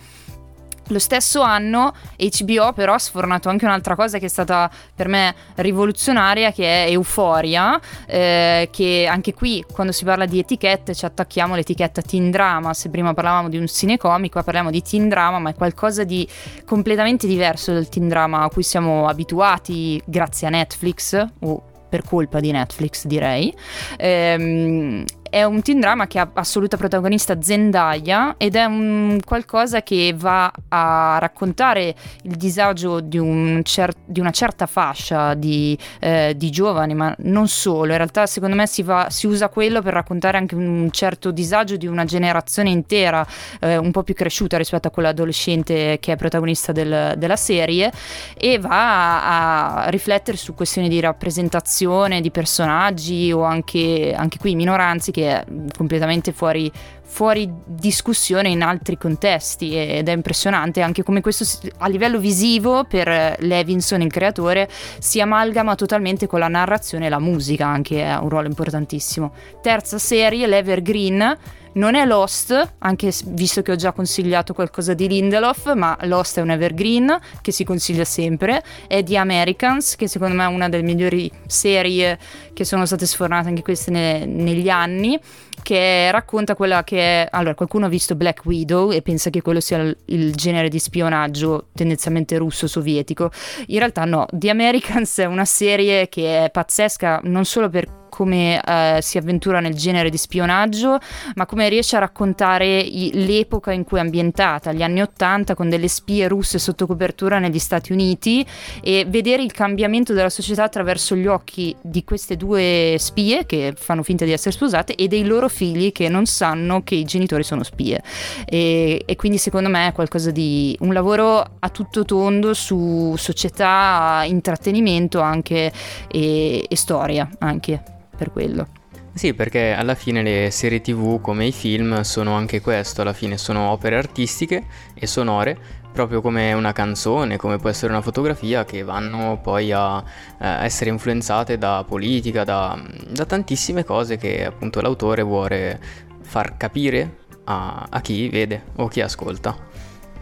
Lo 0.88 0.99
stesso 0.99 1.41
anno 1.41 1.95
HBO 2.19 2.73
però 2.75 2.93
ha 2.93 2.99
sfornato 2.99 3.49
anche 3.49 3.64
un'altra 3.64 3.95
cosa 3.97 4.19
che 4.19 4.26
è 4.26 4.29
stata 4.29 4.71
per 4.95 5.09
me 5.09 5.35
rivoluzionaria, 5.55 6.53
che 6.53 6.85
è 6.85 6.91
Euphoria, 6.91 7.81
eh, 8.07 8.69
che 8.71 9.07
anche 9.11 9.33
qui 9.33 9.64
quando 9.73 9.95
si 9.95 10.05
parla 10.05 10.26
di 10.26 10.38
etichette 10.38 10.95
ci 10.95 11.07
attacchiamo 11.07 11.55
all'etichetta 11.55 12.03
teen 12.03 12.31
drama, 12.31 12.75
se 12.75 12.91
prima 12.91 13.14
parlavamo 13.14 13.49
di 13.49 13.57
un 13.57 13.67
cinecomico, 13.67 14.43
parliamo 14.43 14.71
di 14.71 14.83
teen 14.83 15.09
drama, 15.09 15.38
ma 15.38 15.50
è 15.50 15.55
qualcosa 15.55 16.05
di 16.05 16.29
completamente 16.67 17.26
diverso 17.26 17.73
dal 17.73 17.88
teen 17.88 18.07
drama 18.07 18.43
a 18.43 18.50
cui 18.50 18.62
siamo 18.62 19.09
abituati 19.09 20.03
grazie 20.05 20.49
a 20.49 20.50
Netflix 20.50 21.26
o 21.41 21.62
per 21.94 22.02
colpa 22.02 22.40
di 22.40 22.50
Netflix 22.50 23.06
direi. 23.06 23.54
Ehm, 23.98 25.04
è 25.35 25.43
un 25.43 25.62
teen 25.62 25.81
drama 25.81 26.07
che 26.07 26.21
ha 26.21 26.31
assoluta 26.33 26.76
protagonista 26.76 27.43
Zendaya 27.43 28.37
ed 28.38 28.55
è 28.55 28.64
un 28.67 29.19
qualcosa 29.25 29.83
che 29.83 30.14
va 30.17 30.53
a 30.69 31.17
raccontare 31.19 31.93
il 32.23 32.37
disagio 32.37 33.00
di, 33.00 33.19
un 33.19 33.61
cer- 33.64 33.97
di 34.05 34.21
una 34.21 34.31
certa 34.31 34.67
fascia 34.67 35.35
di, 35.35 35.76
eh, 35.99 36.35
di, 36.37 36.50
giovani, 36.50 36.95
ma 36.95 37.12
non 37.19 37.49
solo. 37.49 37.91
In 37.91 37.97
realtà, 37.97 38.26
secondo 38.26 38.55
me, 38.55 38.69
si, 38.69 38.85
va, 38.85 39.09
si, 39.11 39.26
usa 39.26 39.49
quello 39.49 39.83
per 39.83 39.93
raccontare 39.95 40.38
anche 40.38 40.55
un 40.55 40.88
certo 40.93 41.33
disagio 41.33 41.76
di 41.76 41.88
una 41.88 42.05
generazione 42.05 42.71
intera, 42.71 43.26
eh, 43.59 43.76
un 43.76 43.91
po' 43.91 44.05
più 44.05 44.14
cresciuta 44.14 44.57
rispetto 44.57 44.87
a 44.87 44.93
quella 44.93 45.09
adolescente 45.09 45.99
che 45.99 46.12
è 46.12 46.17
protagonista 46.17 46.71
del, 46.71 47.14
della 47.17 47.37
serie, 47.37 47.91
e 48.37 48.61
va 48.61 49.81
a, 49.81 49.85
a, 49.87 49.88
riflettere 49.88 50.37
su 50.37 50.55
questioni 50.55 50.88
di 50.88 51.00
rappresentazione 51.00 52.21
di 52.21 52.31
personaggi 52.31 53.33
o 53.33 53.43
anche, 53.43 54.14
anche 54.17 54.38
qui 54.38 54.55
minoranze 54.55 55.11
che 55.11 55.24
è 55.25 55.45
completamente 55.76 56.33
fuori, 56.33 56.71
fuori 57.02 57.50
discussione 57.64 58.49
in 58.49 58.62
altri 58.62 58.97
contesti 58.97 59.76
ed 59.76 60.09
è 60.09 60.12
impressionante 60.12 60.81
anche 60.81 61.02
come 61.02 61.21
questo 61.21 61.45
a 61.78 61.88
livello 61.88 62.19
visivo 62.19 62.85
per 62.85 63.37
Levinson, 63.40 64.00
il 64.02 64.12
creatore, 64.12 64.69
si 64.99 65.21
amalgama 65.21 65.75
totalmente 65.75 66.26
con 66.26 66.38
la 66.40 66.49
narrazione 66.49 67.07
e 67.07 67.09
la 67.09 67.19
musica, 67.21 67.66
anche 67.66 68.02
è 68.02 68.16
un 68.16 68.28
ruolo 68.28 68.49
importantissimo. 68.49 69.33
Terza 69.61 69.99
serie, 69.99 70.47
l'Evergreen 70.47 71.37
non 71.75 71.95
è 71.95 72.04
Lost, 72.04 72.75
anche 72.78 73.12
visto 73.26 73.62
che 73.62 73.73
ho 73.73 73.76
già 73.76 73.93
consigliato 73.93 74.52
qualcosa 74.52 74.95
di 74.95 75.09
Lindelof, 75.09 75.75
ma 75.75 75.97
Lost 76.02 76.38
è 76.38 76.43
un 76.43 76.50
evergreen 76.50 77.19
che 77.40 77.52
si 77.52 77.64
consiglia 77.64 78.04
sempre. 78.04 78.62
È 78.87 79.02
The 79.02 79.16
Americans, 79.16 79.97
che 79.97 80.09
secondo 80.09 80.35
me 80.35 80.45
è 80.45 80.49
una 80.49 80.69
delle 80.69 80.83
migliori 80.83 81.31
serie 81.47 82.19
che 82.52 82.64
sono 82.64 82.87
state 82.87 83.07
sfornate 83.07 83.49
anche 83.49 83.62
queste 83.62 83.90
ne- 83.90 84.25
negli 84.25 84.69
anni 84.69 85.19
che 85.62 86.11
racconta 86.11 86.54
quella 86.54 86.85
che 86.85 86.99
è... 86.99 87.28
Allora, 87.31 87.54
qualcuno 87.54 87.87
ha 87.87 87.88
visto 87.88 88.14
Black 88.14 88.45
Widow 88.45 88.90
e 88.93 89.02
pensa 89.02 89.31
che 89.31 89.43
quello 89.43 89.61
sia 89.61 89.78
il, 89.78 89.97
il 90.07 90.35
genere 90.35 90.69
di 90.69 90.78
spionaggio 90.78 91.69
tendenzialmente 91.75 92.37
russo-sovietico. 92.37 93.31
In 93.69 93.78
realtà 93.78 94.04
no, 94.04 94.26
The 94.31 94.50
Americans 94.50 95.19
è 95.19 95.25
una 95.25 95.45
serie 95.45 96.09
che 96.09 96.45
è 96.45 96.50
pazzesca 96.50 97.21
non 97.25 97.45
solo 97.45 97.69
per 97.69 98.02
come 98.14 98.61
eh, 98.61 99.00
si 99.02 99.18
avventura 99.18 99.59
nel 99.59 99.75
genere 99.75 100.09
di 100.09 100.16
spionaggio, 100.16 101.00
ma 101.35 101.47
come 101.47 101.68
riesce 101.68 101.97
a 101.97 101.99
raccontare 101.99 102.78
i, 102.78 103.11
l'epoca 103.26 103.73
in 103.73 103.83
cui 103.83 103.99
è 103.99 104.02
ambientata, 104.02 104.73
gli 104.73 104.85
anni 104.85 105.02
Ottanta, 105.02 105.56
con 105.56 105.68
delle 105.68 105.88
spie 105.88 106.28
russe 106.28 106.61
sotto 106.61 106.87
copertura 106.87 107.40
negli 107.40 107.59
Stati 107.59 107.90
Uniti 107.90 108.47
e 108.80 109.04
vedere 109.09 109.42
il 109.42 109.50
cambiamento 109.50 110.12
della 110.12 110.30
società 110.30 110.62
attraverso 110.62 111.16
gli 111.16 111.26
occhi 111.26 111.75
di 111.80 112.04
queste 112.04 112.37
due 112.37 112.94
spie 113.00 113.47
che 113.47 113.75
fanno 113.76 114.04
finta 114.04 114.25
di 114.25 114.30
essere 114.30 114.52
sposate 114.52 114.94
e 114.94 115.09
dei 115.09 115.25
loro 115.25 115.49
figli 115.49 115.90
che 115.90 116.09
non 116.09 116.26
sanno 116.26 116.85
che 116.85 116.94
i 116.94 117.04
genitori 117.04 117.42
sono 117.42 117.64
spie. 117.64 118.00
E, 118.44 119.02
e 119.04 119.16
quindi 119.16 119.38
secondo 119.38 119.68
me 119.68 119.88
è 119.88 119.92
qualcosa 119.92 120.30
di 120.30 120.76
un 120.83 120.92
lavoro 120.92 121.44
a 121.59 121.68
tutto 121.71 122.04
tondo 122.04 122.54
su 122.54 123.14
società, 123.16 124.23
intrattenimento 124.25 125.18
anche 125.18 125.73
e, 126.09 126.64
e 126.68 126.76
storia 126.76 127.28
anche 127.40 127.83
per 128.14 128.33
quello. 128.33 128.66
Sì, 129.14 129.33
perché 129.33 129.73
alla 129.73 129.94
fine 129.94 130.23
le 130.23 130.50
serie 130.50 130.80
tv 130.80 131.21
come 131.21 131.47
i 131.47 131.52
film 131.52 132.00
sono 132.00 132.35
anche 132.35 132.61
questo, 132.61 133.02
alla 133.02 133.12
fine 133.12 133.38
sono 133.38 133.71
opere 133.71 133.97
artistiche 133.97 134.64
e 134.94 135.06
sonore 135.06 135.83
proprio 135.94 136.21
come 136.21 136.52
una 136.52 136.73
canzone, 136.73 137.37
come 137.37 137.59
può 137.59 137.71
essere 137.71 137.92
una 137.92 138.02
fotografia, 138.02 138.64
che 138.64 138.83
vanno 138.83 139.38
poi 139.40 139.71
a 139.71 140.02
eh, 140.40 140.64
essere 140.64 140.90
influenzate 140.90 141.56
da 141.56 141.85
politica, 141.87 142.42
da, 142.42 142.76
da, 143.09 143.25
tantissime 143.25 143.85
cose 143.85 144.16
che 144.16 144.44
appunto 144.44 144.80
l'autore 144.80 145.23
vuole 145.23 145.80
far 146.23 146.56
capire 146.56 147.18
a, 147.44 147.87
a 147.88 148.00
chi 148.00 148.28
vede 148.28 148.64
o 148.76 148.88
chi 148.88 149.02
ascolta. 149.02 149.56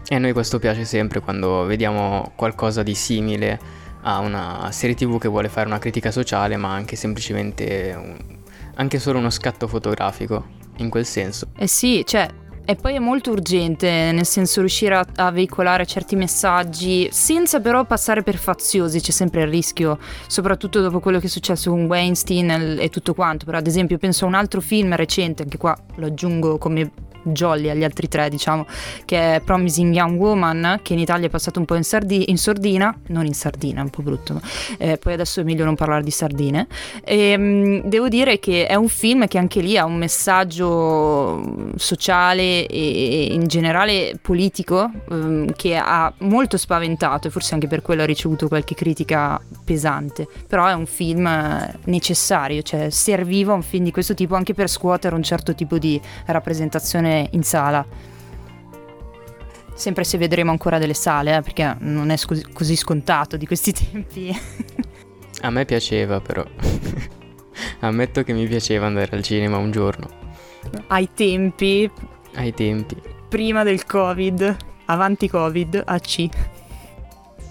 E 0.07 0.13
a 0.13 0.19
noi 0.19 0.31
questo 0.31 0.59
piace 0.59 0.85
sempre 0.85 1.21
quando 1.21 1.63
vediamo 1.65 2.33
qualcosa 2.35 2.83
di 2.83 2.93
simile 2.93 3.59
a 4.03 4.19
una 4.19 4.69
serie 4.71 4.95
tv 4.95 5.19
che 5.19 5.27
vuole 5.27 5.49
fare 5.49 5.67
una 5.67 5.79
critica 5.79 6.11
sociale, 6.11 6.55
ma 6.57 6.73
anche 6.73 6.95
semplicemente 6.95 7.93
un, 7.97 8.17
anche 8.75 8.99
solo 8.99 9.19
uno 9.19 9.29
scatto 9.29 9.67
fotografico 9.67 10.61
in 10.77 10.89
quel 10.89 11.05
senso. 11.05 11.47
Eh 11.57 11.67
sì, 11.67 12.03
cioè 12.05 12.27
e 12.65 12.75
poi 12.75 12.95
è 12.95 12.99
molto 12.99 13.31
urgente, 13.31 14.11
nel 14.13 14.25
senso 14.25 14.61
riuscire 14.61 14.95
a, 14.95 15.05
a, 15.15 15.31
veicolare 15.31 15.85
certi 15.85 16.15
messaggi 16.15 17.09
senza 17.11 17.59
però 17.59 17.83
passare 17.83 18.23
per 18.23 18.37
faziosi, 18.37 19.01
c'è 19.01 19.11
sempre 19.11 19.41
il 19.41 19.47
rischio, 19.49 19.99
soprattutto 20.27 20.79
dopo 20.79 21.01
quello 21.01 21.19
che 21.19 21.25
è 21.25 21.29
successo 21.29 21.71
con 21.71 21.83
Weinstein 21.87 22.77
e 22.79 22.87
tutto 22.87 23.13
quanto. 23.13 23.43
Però 23.43 23.57
ad 23.57 23.67
esempio 23.67 23.97
penso 23.97 24.23
a 24.23 24.29
un 24.29 24.35
altro 24.35 24.61
film 24.61 24.95
recente, 24.95 25.43
anche 25.43 25.57
qua 25.57 25.77
lo 25.95 26.05
aggiungo 26.05 26.57
come 26.57 26.89
jolly 27.23 27.69
agli 27.69 27.83
altri 27.83 28.07
tre, 28.07 28.29
diciamo, 28.29 28.65
che 29.05 29.35
è 29.35 29.41
Promising 29.41 29.93
Young 29.93 30.19
Woman, 30.19 30.79
che 30.81 30.93
in 30.93 30.99
Italia 30.99 31.27
è 31.27 31.29
passato 31.29 31.59
un 31.59 31.65
po' 31.65 31.75
in, 31.75 31.83
sardi- 31.83 32.29
in 32.29 32.37
sordina, 32.37 32.95
non 33.07 33.25
in 33.25 33.33
sardina, 33.33 33.79
è 33.79 33.83
un 33.83 33.89
po' 33.89 34.01
brutto, 34.01 34.41
eh, 34.77 34.97
poi 34.97 35.13
adesso 35.13 35.41
è 35.41 35.43
meglio 35.43 35.65
non 35.65 35.75
parlare 35.75 36.03
di 36.03 36.11
sardine. 36.11 36.67
E, 37.03 37.17
ehm, 37.31 37.41
mh, 37.41 37.89
devo 37.89 38.07
dire 38.07 38.39
che 38.39 38.65
è 38.65 38.75
un 38.75 38.87
film 38.87 39.27
che 39.27 39.37
anche 39.37 39.61
lì 39.61 39.77
ha 39.77 39.85
un 39.85 39.95
messaggio 39.95 41.71
sociale 41.75 42.65
e 42.67 43.27
in 43.31 43.47
generale 43.47 44.17
politico 44.21 44.89
um, 45.09 45.51
che 45.53 45.75
ha 45.75 46.13
molto 46.19 46.57
spaventato 46.57 47.27
e 47.27 47.31
forse 47.31 47.53
anche 47.53 47.67
per 47.67 47.81
quello 47.81 48.01
ha 48.03 48.05
ricevuto 48.05 48.47
qualche 48.47 48.75
critica 48.75 49.39
pesante, 49.63 50.27
però 50.47 50.67
è 50.67 50.73
un 50.73 50.85
film 50.85 51.29
necessario, 51.85 52.61
cioè 52.61 52.89
serviva 52.89 53.53
un 53.53 53.61
film 53.61 53.83
di 53.83 53.91
questo 53.91 54.13
tipo 54.13 54.35
anche 54.35 54.53
per 54.53 54.69
scuotere 54.69 55.15
un 55.15 55.23
certo 55.23 55.55
tipo 55.55 55.77
di 55.77 55.99
rappresentazione 56.25 57.12
in 57.31 57.43
sala. 57.43 57.85
Sempre 59.73 60.03
se 60.03 60.17
vedremo 60.17 60.51
ancora 60.51 60.77
delle 60.77 60.93
sale, 60.93 61.35
eh, 61.37 61.41
perché 61.41 61.75
non 61.79 62.09
è 62.09 62.15
sc- 62.15 62.51
così 62.53 62.75
scontato 62.75 63.37
di 63.37 63.45
questi 63.47 63.71
tempi. 63.73 64.35
A 65.41 65.49
me 65.49 65.65
piaceva 65.65 66.19
però. 66.21 66.45
Ammetto 67.79 68.23
che 68.23 68.33
mi 68.33 68.47
piaceva 68.47 68.85
andare 68.85 69.15
al 69.15 69.23
cinema 69.23 69.57
un 69.57 69.71
giorno. 69.71 70.07
Ai 70.87 71.09
tempi. 71.13 71.89
Ai 72.35 72.53
tempi. 72.53 72.95
Prima 73.27 73.63
del 73.63 73.85
Covid. 73.85 74.55
Avanti 74.85 75.29
Covid, 75.29 75.81
AC. 75.85 76.27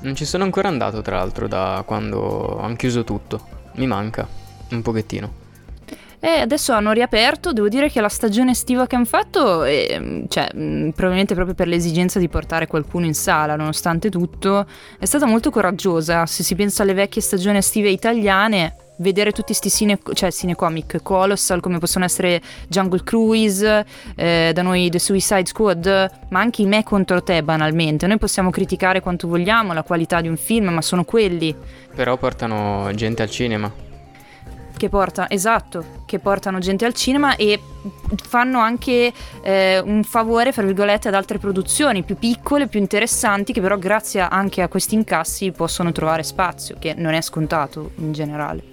Non 0.01 0.15
ci 0.15 0.25
sono 0.25 0.45
ancora 0.45 0.69
andato 0.69 1.03
tra 1.03 1.17
l'altro 1.17 1.47
da 1.49 1.83
quando 1.87 2.59
hanno 2.59 2.77
chiuso 2.77 3.05
tutto. 3.05 3.47
Mi 3.75 3.87
manca. 3.87 4.27
Un 4.71 4.83
pochettino. 4.83 5.41
E 6.25 6.39
adesso 6.39 6.73
hanno 6.73 6.93
riaperto, 6.93 7.53
devo 7.53 7.67
dire 7.67 7.91
che 7.91 8.01
la 8.01 8.09
stagione 8.09 8.53
estiva 8.53 8.87
che 8.87 8.95
hanno 8.95 9.07
fatto, 9.07 9.65
eh, 9.65 10.25
cioè, 10.29 10.55
mh, 10.55 10.91
probabilmente 10.91 11.35
proprio 11.35 11.57
per 11.57 11.67
l'esigenza 11.67 12.21
di 12.21 12.29
portare 12.29 12.69
qualcuno 12.69 13.07
in 13.07 13.15
sala, 13.15 13.57
nonostante 13.57 14.09
tutto, 14.09 14.65
è 15.01 15.05
stata 15.05 15.27
molto 15.27 15.51
coraggiosa. 15.51 16.25
Se 16.27 16.45
si 16.45 16.55
pensa 16.55 16.85
alle 16.85 16.95
vecchie 16.95 17.21
stagioni 17.21 17.57
estive 17.57 17.89
italiane, 17.89 18.77
vedere 18.99 19.33
tutti 19.33 19.47
questi 19.47 19.69
cine, 19.69 19.99
cioè 20.13 20.31
cinecomic 20.31 21.03
colossal 21.03 21.61
come 21.61 21.79
possono 21.79 22.05
essere 22.05 22.41
Jungle 22.69 23.03
Cruise, 23.03 23.85
eh, 24.15 24.53
da 24.55 24.63
noi 24.63 24.91
The 24.91 25.01
Suicide 25.01 25.47
Squad, 25.47 26.11
ma 26.29 26.39
anche 26.39 26.63
i 26.63 26.67
me 26.67 26.85
contro 26.85 27.21
te 27.25 27.43
banalmente. 27.43 28.07
Noi 28.07 28.19
possiamo 28.19 28.51
criticare 28.51 29.01
quanto 29.01 29.27
vogliamo 29.27 29.73
la 29.73 29.83
qualità 29.83 30.21
di 30.21 30.29
un 30.29 30.37
film, 30.37 30.69
ma 30.69 30.83
sono 30.83 31.03
quelli. 31.03 31.53
Però 31.93 32.17
portano 32.17 32.93
gente 32.95 33.23
al 33.23 33.29
cinema 33.29 33.91
che 34.83 34.89
porta, 34.89 35.31
esatto, 35.31 35.85
che 36.07 36.19
portano 36.19 36.59
gente 36.59 36.85
al 36.85 36.93
cinema 36.93 37.37
e 37.37 37.61
fanno 38.27 38.59
anche 38.59 39.13
eh, 39.41 39.79
un 39.79 40.03
favore, 40.03 40.51
fra 40.51 40.65
virgolette, 40.65 41.07
ad 41.07 41.15
altre 41.15 41.39
produzioni 41.39 42.03
più 42.03 42.17
piccole, 42.17 42.67
più 42.67 42.81
interessanti, 42.81 43.53
che 43.53 43.61
però 43.61 43.79
grazie 43.79 44.23
anche 44.23 44.61
a 44.61 44.67
questi 44.67 44.97
incassi 44.97 45.53
possono 45.53 45.93
trovare 45.93 46.25
spazio, 46.25 46.75
che 46.81 46.95
non 46.95 47.15
è 47.15 47.21
scontato 47.21 47.93
in 47.99 48.11
generale. 48.11 48.65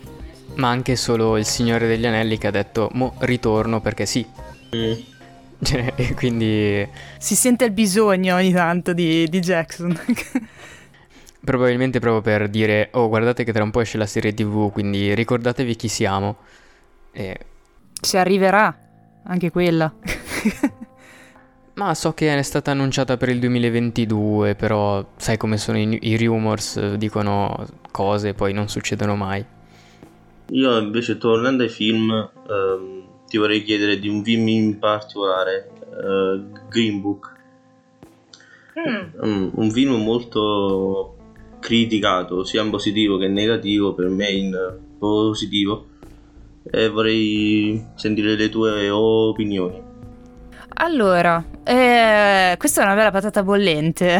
Ma 0.55 0.69
anche 0.69 0.95
solo 0.95 1.37
il 1.37 1.45
Signore 1.45 1.85
degli 1.85 2.07
Anelli 2.07 2.39
che 2.39 2.47
ha 2.47 2.51
detto, 2.51 2.89
mo 2.93 3.13
ritorno 3.19 3.79
perché 3.79 4.07
sì. 4.07 4.25
Mm. 4.75 4.93
Cioè, 5.61 5.93
e 5.95 6.15
quindi... 6.15 6.87
Si 7.19 7.35
sente 7.35 7.65
il 7.65 7.71
bisogno 7.71 8.33
ogni 8.33 8.51
tanto 8.51 8.93
di, 8.93 9.27
di 9.29 9.39
Jackson. 9.39 9.95
Probabilmente 11.41 11.99
proprio 11.99 12.21
per 12.21 12.49
dire, 12.49 12.89
oh 12.93 13.07
guardate 13.07 13.43
che 13.43 13.53
tra 13.53 13.63
un 13.63 13.71
po' 13.71 13.81
esce 13.81 13.97
la 13.97 14.05
serie 14.05 14.33
tv, 14.33 14.71
quindi 14.71 15.13
ricordatevi 15.13 15.75
chi 15.75 15.87
siamo. 15.87 16.37
E... 17.11 17.37
Se 18.01 18.17
arriverà, 18.17 18.77
anche 19.23 19.49
quella. 19.51 19.91
Ma 21.75 21.93
so 21.93 22.13
che 22.13 22.37
è 22.37 22.41
stata 22.41 22.71
annunciata 22.71 23.15
per 23.15 23.29
il 23.29 23.39
2022, 23.39 24.55
però 24.55 25.05
sai 25.15 25.37
come 25.37 25.57
sono 25.57 25.77
i, 25.77 25.97
i 26.01 26.17
rumors, 26.17 26.95
dicono 26.95 27.65
cose 27.91 28.29
e 28.29 28.33
poi 28.33 28.51
non 28.51 28.67
succedono 28.67 29.15
mai. 29.15 29.45
Io 30.49 30.77
invece 30.77 31.17
tornando 31.17 31.63
ai 31.63 31.69
film, 31.69 32.11
ehm, 32.11 33.03
ti 33.27 33.37
vorrei 33.37 33.63
chiedere 33.63 33.97
di 33.97 34.09
un 34.09 34.23
film 34.23 34.47
in 34.49 34.77
particolare, 34.77 35.69
eh, 35.89 36.41
Green 36.67 36.99
Book. 36.99 37.37
Mm. 38.77 39.21
Um, 39.21 39.51
un 39.55 39.71
film 39.71 40.01
molto 40.03 41.15
criticato 41.59 42.43
sia 42.43 42.63
in 42.63 42.69
positivo 42.69 43.17
che 43.17 43.25
in 43.25 43.33
negativo, 43.33 43.93
per 43.93 44.07
me 44.09 44.29
in 44.29 44.77
positivo 44.97 45.87
e 46.63 46.89
vorrei 46.89 47.83
sentire 47.95 48.35
le 48.35 48.49
tue 48.49 48.89
opinioni. 48.89 49.81
Allora, 50.75 51.43
eh, 51.69 52.57
questa 52.57 52.81
è 52.81 52.83
una 52.83 52.95
bella 52.95 53.11
patata 53.11 53.43
bollente. 53.43 54.19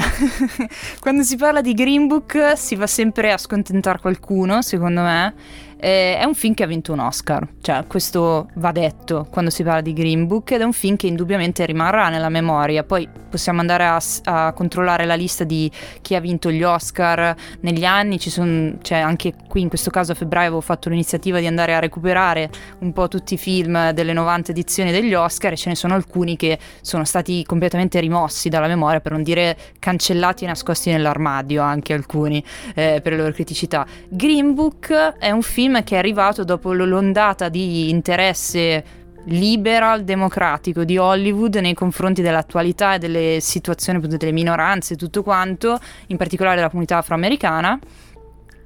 Quando 1.02 1.24
si 1.24 1.36
parla 1.36 1.62
di 1.62 1.74
Green 1.74 2.06
Book 2.06 2.54
si 2.56 2.76
va 2.76 2.86
sempre 2.86 3.32
a 3.32 3.40
scontentare 3.40 3.98
qualcuno, 3.98 4.62
secondo 4.62 5.02
me, 5.02 5.34
eh, 5.82 6.18
è 6.18 6.26
un 6.26 6.36
film 6.36 6.54
che 6.54 6.64
ha 6.64 6.68
vinto 6.68 6.92
un 6.92 7.00
Oscar, 7.00 7.48
cioè 7.62 7.86
questo 7.88 8.50
va 8.56 8.74
detto 8.74 9.28
quando 9.32 9.50
si 9.50 9.64
parla 9.64 9.80
di 9.80 9.94
Green 9.94 10.28
Book 10.28 10.52
ed 10.52 10.60
è 10.60 10.66
un 10.66 10.74
film 10.74 10.98
che 10.98 11.08
indubbiamente 11.08 11.66
rimarrà 11.66 12.10
nella 12.10 12.28
memoria. 12.28 12.84
Poi 12.84 13.08
possiamo 13.30 13.62
andare 13.62 13.86
a, 13.86 14.02
a 14.26 14.52
controllare 14.52 15.06
la 15.06 15.16
lista 15.16 15.46
di 15.46 15.72
chi 16.02 16.16
ha 16.16 16.20
vinto 16.20 16.52
gli 16.52 16.64
Oscar 16.64 17.34
negli 17.62 17.86
anni, 17.86 18.20
ci 18.20 18.30
sono, 18.30 18.74
cioè 18.82 18.98
anche 18.98 19.34
qui 19.48 19.62
in 19.62 19.70
questo 19.70 19.90
caso 19.90 20.12
a 20.12 20.16
febbraio 20.16 20.48
avevo 20.48 20.62
fatto 20.62 20.90
l'iniziativa 20.90 21.40
di 21.40 21.48
andare 21.48 21.74
a 21.74 21.80
recuperare 21.80 22.50
un 22.80 22.92
po' 22.92 23.08
tutti 23.08 23.36
i 23.36 23.38
film 23.38 23.92
delle 23.92 24.12
90 24.12 24.52
edizioni 24.52 24.92
degli 24.92 25.14
Oscar 25.14 25.54
e 25.54 25.56
ce 25.56 25.70
ne 25.70 25.76
sono 25.76 25.94
alcuni 25.94 26.36
che 26.36 26.60
sono 26.82 27.06
stati 27.06 27.39
completamente 27.46 28.00
rimossi 28.00 28.50
dalla 28.50 28.68
memoria, 28.68 29.00
per 29.00 29.12
non 29.12 29.24
dire 29.24 29.58
cancellati 29.80 30.44
e 30.44 30.48
nascosti 30.48 30.92
nell'armadio 30.92 31.62
anche 31.62 31.94
alcuni 31.94 32.44
eh, 32.76 33.00
per 33.02 33.14
le 33.14 33.18
loro 33.18 33.32
criticità. 33.32 33.86
Green 34.08 34.54
Book 34.54 34.92
è 35.18 35.32
un 35.32 35.42
film 35.42 35.84
che 35.84 35.96
è 35.96 35.98
arrivato 35.98 36.44
dopo 36.44 36.74
l'ondata 36.74 37.50
di 37.50 37.90
interesse 37.90 38.98
liberal 39.26 40.04
democratico 40.04 40.84
di 40.84 40.98
Hollywood 40.98 41.56
nei 41.56 41.74
confronti 41.74 42.22
dell'attualità 42.22 42.96
e 42.96 43.00
delle 43.00 43.38
situazioni 43.42 44.00
delle 44.00 44.32
minoranze 44.32 44.94
e 44.94 44.98
tutto 44.98 45.24
quanto, 45.24 45.80
in 46.08 46.18
particolare 46.18 46.56
della 46.56 46.70
comunità 46.70 46.98
afroamericana. 46.98 47.80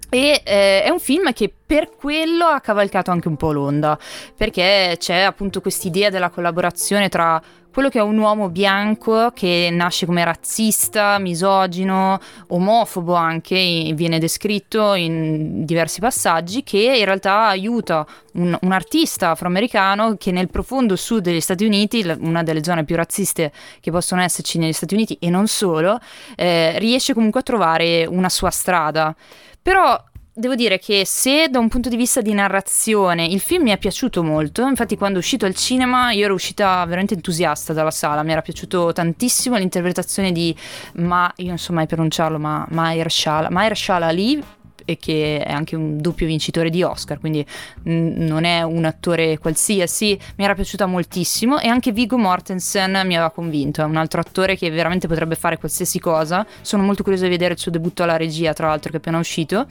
E 0.10 0.42
eh, 0.46 0.84
è 0.84 0.90
un 0.90 1.00
film 1.00 1.34
che 1.34 1.52
per 1.66 1.90
quello 1.96 2.46
ha 2.46 2.60
cavalcato 2.60 3.10
anche 3.10 3.28
un 3.28 3.36
po' 3.36 3.52
l'onda, 3.52 3.98
perché 4.38 4.96
c'è 5.00 5.22
appunto 5.22 5.60
quest'idea 5.60 6.12
della 6.12 6.30
collaborazione 6.30 7.10
tra 7.10 7.42
quello 7.74 7.90
che 7.90 7.98
è 7.98 8.04
un 8.04 8.20
uomo 8.20 8.50
bianco 8.50 9.32
che 9.34 9.70
nasce 9.72 10.06
come 10.06 10.24
razzista, 10.24 11.18
misogino, 11.18 12.20
omofobo 12.50 13.16
anche, 13.16 13.92
viene 13.96 14.20
descritto 14.20 14.94
in 14.94 15.66
diversi 15.66 16.00
passaggi, 16.00 16.62
che 16.64 16.78
in 16.78 17.04
realtà 17.04 17.48
aiuta 17.48 18.06
un, 18.34 18.56
un 18.62 18.72
artista 18.72 19.32
afroamericano 19.32 20.16
che 20.18 20.32
nel 20.32 20.50
profondo 20.50 20.96
sud 20.96 21.24
degli 21.24 21.42
Stati 21.42 21.66
Uniti, 21.66 22.06
una 22.20 22.44
delle 22.44 22.64
zone 22.64 22.84
più 22.84 22.96
razziste 22.96 23.52
che 23.80 23.90
possono 23.90 24.22
esserci 24.22 24.60
negli 24.60 24.74
Stati 24.74 24.94
Uniti 24.94 25.18
e 25.20 25.32
non 25.32 25.48
solo, 25.48 26.00
eh, 26.36 26.78
riesce 26.78 27.16
comunque 27.16 27.40
a 27.40 27.44
trovare 27.44 28.06
una 28.06 28.30
sua 28.30 28.52
strada. 28.52 29.16
Però 29.60 30.00
Devo 30.36 30.56
dire 30.56 30.80
che 30.80 31.06
se 31.06 31.48
da 31.48 31.60
un 31.60 31.68
punto 31.68 31.90
di 31.90 31.96
vista 31.96 32.20
di 32.20 32.34
narrazione 32.34 33.24
il 33.24 33.40
film 33.40 33.66
mi 33.66 33.70
è 33.70 33.78
piaciuto 33.78 34.24
molto, 34.24 34.66
infatti 34.66 34.98
quando 34.98 35.18
è 35.18 35.22
uscito 35.22 35.46
al 35.46 35.54
cinema 35.54 36.12
io 36.12 36.26
ero 36.26 36.34
uscita 36.34 36.84
veramente 36.86 37.14
entusiasta 37.14 37.72
dalla 37.72 37.92
sala, 37.92 38.24
mi 38.24 38.32
era 38.32 38.42
piaciuto 38.42 38.92
tantissimo 38.94 39.58
l'interpretazione 39.58 40.32
di, 40.32 40.56
ma 40.94 41.32
io 41.36 41.50
non 41.50 41.60
so 41.60 41.72
mai 41.72 41.86
pronunciarlo, 41.86 42.40
ma 42.40 42.66
Mahershala, 42.68 43.52
Mahershala 43.52 44.08
Ali, 44.08 44.44
e 44.86 44.98
che 44.98 45.44
è 45.44 45.52
anche 45.52 45.76
un 45.76 46.02
doppio 46.02 46.26
vincitore 46.26 46.70
di 46.70 46.84
Oscar, 46.84 47.20
quindi 47.20 47.46
n- 47.84 48.14
non 48.18 48.44
è 48.44 48.62
un 48.62 48.86
attore 48.86 49.38
qualsiasi, 49.38 50.18
mi 50.36 50.44
era 50.44 50.56
piaciuta 50.56 50.86
moltissimo 50.86 51.60
e 51.60 51.68
anche 51.68 51.92
Viggo 51.92 52.18
Mortensen 52.18 52.92
mi 53.06 53.16
aveva 53.16 53.32
convinto, 53.32 53.82
è 53.82 53.86
un 53.86 53.98
altro 53.98 54.20
attore 54.20 54.56
che 54.56 54.70
veramente 54.70 55.08
potrebbe 55.08 55.36
fare 55.36 55.58
qualsiasi 55.58 56.00
cosa, 56.00 56.46
sono 56.62 56.84
molto 56.84 57.04
curiosa 57.04 57.26
di 57.26 57.32
vedere 57.32 57.54
il 57.54 57.60
suo 57.60 57.72
debutto 57.72 58.04
alla 58.04 58.18
regia, 58.18 58.54
tra 58.54 58.68
l'altro 58.68 58.90
che 58.90 58.98
è 58.98 59.00
appena 59.00 59.20
uscito, 59.20 59.66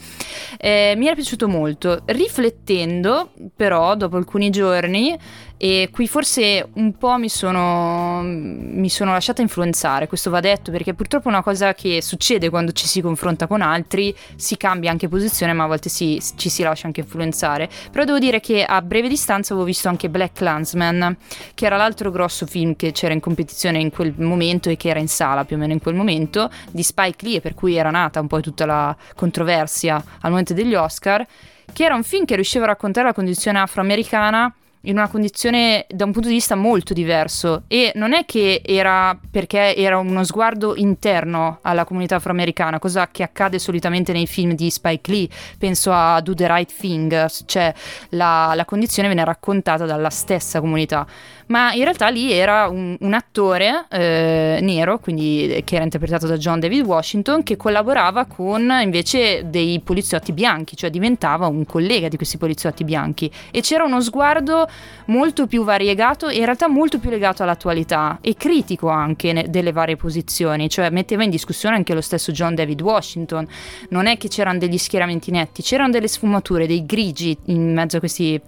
eh, 0.59 0.95
mi 0.97 1.07
era 1.07 1.15
piaciuto 1.15 1.49
molto, 1.49 2.03
riflettendo 2.07 3.33
però 3.55 3.95
dopo 3.95 4.17
alcuni 4.17 4.51
giorni 4.51 5.19
e 5.63 5.91
qui 5.93 6.09
forse 6.09 6.71
un 6.73 6.97
po' 6.99 7.17
mi 7.19 7.29
sono, 7.29 8.21
mi 8.25 8.89
sono 8.89 9.13
lasciata 9.13 9.43
influenzare, 9.43 10.09
questo 10.09 10.29
va 10.29 10.41
detto 10.41 10.73
perché 10.73 10.93
purtroppo 10.93 11.29
è 11.29 11.31
una 11.31 11.45
cosa 11.45 11.73
che 11.73 12.03
succede 12.03 12.51
quando 12.51 12.73
ci 12.73 12.89
si 12.89 13.01
confronta 13.01 13.47
con 13.47 13.61
altri, 13.63 14.13
si 14.35 14.57
cambia 14.57 14.91
anche 14.91 15.02
posizione 15.09 15.53
ma 15.53 15.65
a 15.65 15.67
volte 15.67 15.89
si, 15.89 16.23
ci 16.37 16.49
si 16.49 16.63
lascia 16.63 16.87
anche 16.87 17.01
influenzare. 17.01 17.69
Però 17.91 18.05
devo 18.05 18.19
dire 18.19 18.41
che 18.41 18.65
a 18.65 18.81
breve 18.83 19.09
distanza 19.09 19.53
avevo 19.53 19.67
visto 19.67 19.89
anche 19.89 20.09
Black 20.09 20.35
Clansman, 20.35 21.17
che 21.55 21.67
era 21.67 21.77
l'altro 21.77 22.11
grosso 22.11 22.47
film 22.47 22.77
che 22.77 22.93
c'era 22.93 23.13
in 23.13 23.21
competizione 23.21 23.79
in 23.79 23.91
quel 23.91 24.15
momento 24.17 24.71
e 24.71 24.77
che 24.77 24.89
era 24.89 24.99
in 24.99 25.09
sala 25.09 25.45
più 25.45 25.57
o 25.57 25.59
meno 25.59 25.73
in 25.73 25.81
quel 25.81 25.95
momento, 25.95 26.51
di 26.71 26.83
Spike 26.83 27.27
Lee 27.27 27.37
e 27.37 27.41
per 27.41 27.55
cui 27.55 27.77
era 27.77 27.91
nata 27.91 28.21
un 28.21 28.27
po' 28.27 28.41
tutta 28.41 28.67
la 28.67 28.97
controversia 29.15 30.03
al 30.21 30.31
momento 30.31 30.55
degli 30.55 30.75
Oscar, 30.75 31.27
che 31.73 31.85
era 31.85 31.95
un 31.95 32.03
film 32.03 32.25
che 32.25 32.35
riusciva 32.35 32.65
a 32.65 32.69
raccontare 32.69 33.07
la 33.07 33.15
condizione 33.15 33.59
afroamericana 33.59 34.55
in 34.83 34.97
una 34.97 35.09
condizione 35.09 35.87
da 35.89 36.05
un 36.05 36.13
punto 36.13 36.29
di 36.29 36.35
vista 36.35 36.55
molto 36.55 36.93
diverso. 36.93 37.65
E 37.69 37.93
non 37.95 38.13
è 38.13 38.25
che 38.25 38.63
era 38.65 39.19
perché 39.31 39.77
era 39.77 39.99
uno 39.99 40.25
sguardo 40.25 40.75
interno 40.77 41.59
alla 41.63 41.85
comunità 41.85 42.17
afroamericana, 42.17 42.79
cosa 42.79 43.09
che 43.11 43.23
accade 43.23 43.59
solitamente 43.59 44.13
nei 44.13 44.27
film 44.27 44.55
di 44.55 44.71
Spike 44.71 45.11
Lee, 45.11 45.29
penso 45.59 45.93
a 45.93 46.21
Do 46.21 46.35
the 46.35 46.47
Right 46.47 46.73
Thing, 46.75 47.27
cioè 47.47 47.73
la, 48.11 48.53
la 48.55 48.65
condizione 48.65 49.09
viene 49.09 49.25
raccontata 49.25 49.85
dalla 49.85 50.11
stessa 50.11 50.61
comunità, 50.61 51.07
ma 51.53 51.75
in 51.75 51.83
realtà 51.83 52.09
lì 52.09 52.33
era 52.33 52.67
un, 52.67 52.97
un 52.99 53.13
attore 53.13 53.85
eh, 53.91 54.59
nero, 54.63 54.99
quindi 54.99 55.61
che 55.67 55.75
era 55.75 55.85
interpretato 55.85 56.27
da 56.27 56.39
John 56.39 56.59
David 56.59 56.87
Washington, 56.87 57.43
che 57.43 57.57
collaborava 57.57 58.25
con 58.25 58.73
invece 58.83 59.51
dei 59.51 59.79
poliziotti 59.81 60.33
bianchi, 60.33 60.77
cioè 60.77 60.89
diventava 60.89 61.49
un 61.49 61.67
collega 61.67 62.09
di 62.09 62.17
questi 62.17 62.39
poliziotti 62.39 62.85
bianchi 62.85 63.31
e 63.51 63.61
c'era 63.61 63.85
uno 63.85 64.01
sguardo 64.01 64.67
molto 65.07 65.47
più 65.47 65.63
variegato 65.63 66.29
e 66.29 66.37
in 66.37 66.45
realtà 66.47 66.69
molto 66.69 66.99
più 66.99 67.11
legato 67.11 67.43
all'attualità 67.43 68.17
e 68.23 68.35
critico 68.35 68.89
anche 68.89 69.35
ne- 69.35 69.51
delle 69.51 69.73
varie 69.73 69.97
posizioni, 69.97 70.71
cioè 70.71 70.89
metteva 70.89 71.23
in 71.23 71.31
discussione 71.31 71.77
anche 71.77 71.93
lo 71.93 72.01
stesso 72.01 72.33
John 72.33 72.55
David 72.55 72.81
Washington. 72.81 73.47
Non 73.91 74.07
è 74.07 74.17
che 74.17 74.29
c'erano 74.29 74.57
degli 74.59 74.79
schieramenti 74.79 75.31
netti, 75.31 75.61
c'erano 75.61 75.91
delle 75.91 76.09
sfumature, 76.09 76.67
dei 76.67 76.87
grigi 76.87 77.37
in 77.47 77.75
mezzo 77.75 77.99
a 77.99 78.01
questi, 78.01 78.41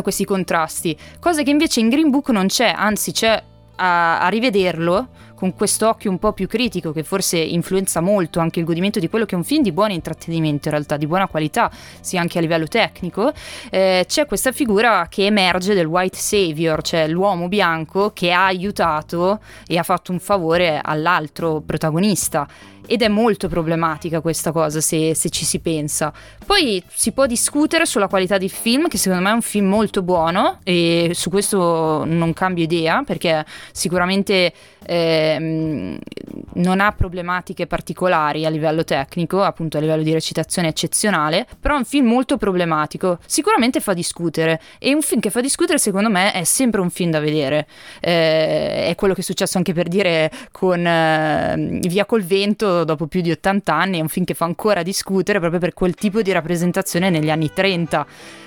a 0.00 0.02
questi 0.02 0.24
contrasti, 0.24 0.96
cosa 1.20 1.42
che 1.42 1.50
invece 1.50 1.80
in 1.80 1.88
Green 1.88 2.10
Book 2.10 2.30
non 2.30 2.46
c'è, 2.46 2.72
anzi 2.74 3.12
c'è 3.12 3.42
a, 3.76 4.20
a 4.20 4.28
rivederlo 4.28 5.08
con 5.38 5.54
questo 5.54 5.88
occhio 5.88 6.10
un 6.10 6.18
po' 6.18 6.32
più 6.32 6.48
critico 6.48 6.90
che 6.90 7.04
forse 7.04 7.38
influenza 7.38 8.00
molto 8.00 8.40
anche 8.40 8.58
il 8.58 8.64
godimento 8.64 8.98
di 8.98 9.08
quello 9.08 9.24
che 9.24 9.36
è 9.36 9.38
un 9.38 9.44
film 9.44 9.62
di 9.62 9.70
buon 9.70 9.92
intrattenimento 9.92 10.66
in 10.66 10.74
realtà, 10.74 10.96
di 10.96 11.06
buona 11.06 11.28
qualità, 11.28 11.70
sia 12.00 12.20
anche 12.20 12.38
a 12.38 12.40
livello 12.40 12.66
tecnico, 12.66 13.32
eh, 13.70 14.04
c'è 14.08 14.26
questa 14.26 14.50
figura 14.50 15.06
che 15.08 15.26
emerge 15.26 15.74
del 15.74 15.86
white 15.86 16.16
savior, 16.16 16.82
cioè 16.82 17.06
l'uomo 17.06 17.46
bianco 17.46 18.10
che 18.12 18.32
ha 18.32 18.46
aiutato 18.46 19.38
e 19.68 19.78
ha 19.78 19.84
fatto 19.84 20.10
un 20.10 20.18
favore 20.18 20.80
all'altro 20.82 21.62
protagonista 21.64 22.48
ed 22.90 23.02
è 23.02 23.08
molto 23.08 23.48
problematica 23.48 24.22
questa 24.22 24.50
cosa 24.50 24.80
se, 24.80 25.14
se, 25.14 25.28
ci 25.28 25.44
si 25.44 25.60
pensa. 25.60 26.10
Poi 26.44 26.82
si 26.88 27.12
può 27.12 27.26
discutere 27.26 27.84
sulla 27.84 28.08
qualità 28.08 28.38
del 28.38 28.50
film, 28.50 28.88
che 28.88 28.96
secondo 28.96 29.22
me 29.22 29.30
è 29.30 29.34
un 29.34 29.42
film 29.42 29.68
molto 29.68 30.02
buono 30.02 30.58
e 30.64 31.10
su 31.12 31.28
questo 31.28 32.04
non 32.06 32.32
cambio 32.32 32.64
idea 32.64 33.02
perché 33.04 33.44
sicuramente 33.72 34.52
eh, 34.86 35.27
non 35.38 36.80
ha 36.80 36.92
problematiche 36.92 37.66
particolari 37.66 38.44
a 38.44 38.48
livello 38.48 38.84
tecnico, 38.84 39.42
appunto 39.42 39.76
a 39.76 39.80
livello 39.80 40.02
di 40.02 40.12
recitazione 40.12 40.68
eccezionale, 40.68 41.46
però 41.60 41.74
è 41.74 41.78
un 41.78 41.84
film 41.84 42.06
molto 42.06 42.36
problematico, 42.36 43.18
sicuramente 43.26 43.80
fa 43.80 43.92
discutere 43.92 44.60
e 44.78 44.94
un 44.94 45.02
film 45.02 45.20
che 45.20 45.30
fa 45.30 45.40
discutere 45.40 45.78
secondo 45.78 46.10
me 46.10 46.32
è 46.32 46.44
sempre 46.44 46.80
un 46.80 46.90
film 46.90 47.10
da 47.10 47.20
vedere. 47.20 47.66
Eh, 48.00 48.86
è 48.86 48.94
quello 48.96 49.14
che 49.14 49.20
è 49.20 49.24
successo 49.24 49.58
anche 49.58 49.72
per 49.72 49.88
dire 49.88 50.30
con 50.50 50.84
eh, 50.86 51.78
Via 51.88 52.04
col 52.04 52.22
vento 52.22 52.84
dopo 52.84 53.06
più 53.06 53.20
di 53.20 53.30
80 53.30 53.74
anni, 53.74 53.98
è 53.98 54.00
un 54.00 54.08
film 54.08 54.24
che 54.24 54.34
fa 54.34 54.44
ancora 54.44 54.82
discutere 54.82 55.38
proprio 55.38 55.60
per 55.60 55.74
quel 55.74 55.94
tipo 55.94 56.22
di 56.22 56.32
rappresentazione 56.32 57.10
negli 57.10 57.30
anni 57.30 57.50
30. 57.52 58.06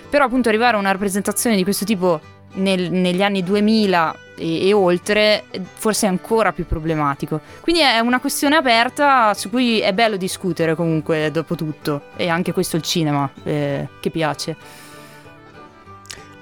Però 0.10 0.26
appunto 0.26 0.50
arrivare 0.50 0.76
a 0.76 0.80
una 0.80 0.92
rappresentazione 0.92 1.56
di 1.56 1.64
questo 1.64 1.86
tipo 1.86 2.40
nel, 2.54 2.92
negli 2.92 3.22
anni 3.22 3.44
2000 3.44 4.16
e, 4.36 4.68
e, 4.68 4.74
oltre 4.74 5.44
forse 5.76 6.08
è 6.08 6.10
ancora 6.10 6.52
più 6.52 6.66
problematico. 6.66 7.40
Quindi 7.62 7.82
è 7.82 8.00
una 8.00 8.20
questione 8.20 8.56
aperta 8.56 9.34
su 9.34 9.50
cui 9.50 9.80
è 9.80 9.94
bello 9.94 10.18
discutere 10.18 10.76
comunque 10.76 11.30
dopo 11.32 11.56
tutto 11.56 12.04
e 12.16 12.28
anche 12.28 12.52
questo 12.52 12.76
il 12.76 12.82
cinema 12.82 13.30
eh, 13.44 13.88
che 14.00 14.10
piace. 14.10 14.56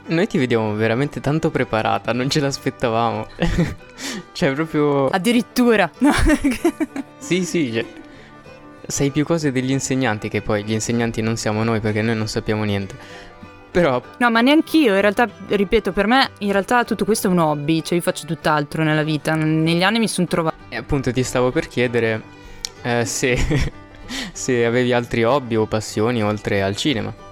Noi 0.09 0.25
ti 0.25 0.39
vediamo 0.39 0.73
veramente 0.73 1.19
tanto 1.21 1.51
preparata, 1.51 2.13
non 2.13 2.29
ce 2.31 2.39
l'aspettavamo. 2.39 3.27
cioè, 4.33 4.53
proprio. 4.53 5.07
Addirittura. 5.07 5.89
sì, 7.19 7.45
sì, 7.45 7.71
cioè, 7.71 7.85
sai 8.87 9.11
più 9.11 9.23
cose 9.23 9.51
degli 9.51 9.69
insegnanti, 9.69 10.27
che 10.27 10.41
poi 10.41 10.63
gli 10.63 10.71
insegnanti 10.71 11.21
non 11.21 11.37
siamo 11.37 11.63
noi 11.63 11.79
perché 11.79 12.01
noi 12.01 12.15
non 12.15 12.27
sappiamo 12.27 12.63
niente. 12.63 12.95
Però. 13.71 14.01
No, 14.17 14.29
ma 14.31 14.41
neanch'io. 14.41 14.95
In 14.95 15.01
realtà, 15.01 15.29
ripeto, 15.47 15.91
per 15.91 16.07
me 16.07 16.31
in 16.39 16.51
realtà 16.51 16.83
tutto 16.83 17.05
questo 17.05 17.27
è 17.27 17.29
un 17.29 17.39
hobby. 17.39 17.81
Cioè, 17.81 17.95
io 17.95 18.01
faccio 18.01 18.25
tutt'altro 18.25 18.83
nella 18.83 19.03
vita. 19.03 19.35
Negli 19.35 19.83
anni 19.83 19.99
mi 19.99 20.07
sono 20.07 20.27
trovato. 20.27 20.55
E 20.69 20.75
appunto 20.75 21.11
ti 21.11 21.23
stavo 21.23 21.51
per 21.51 21.67
chiedere 21.67 22.21
eh, 22.81 23.05
se, 23.05 23.37
se 24.33 24.65
avevi 24.65 24.93
altri 24.93 25.23
hobby 25.23 25.55
o 25.55 25.65
passioni 25.65 26.23
oltre 26.23 26.61
al 26.61 26.75
cinema. 26.75 27.27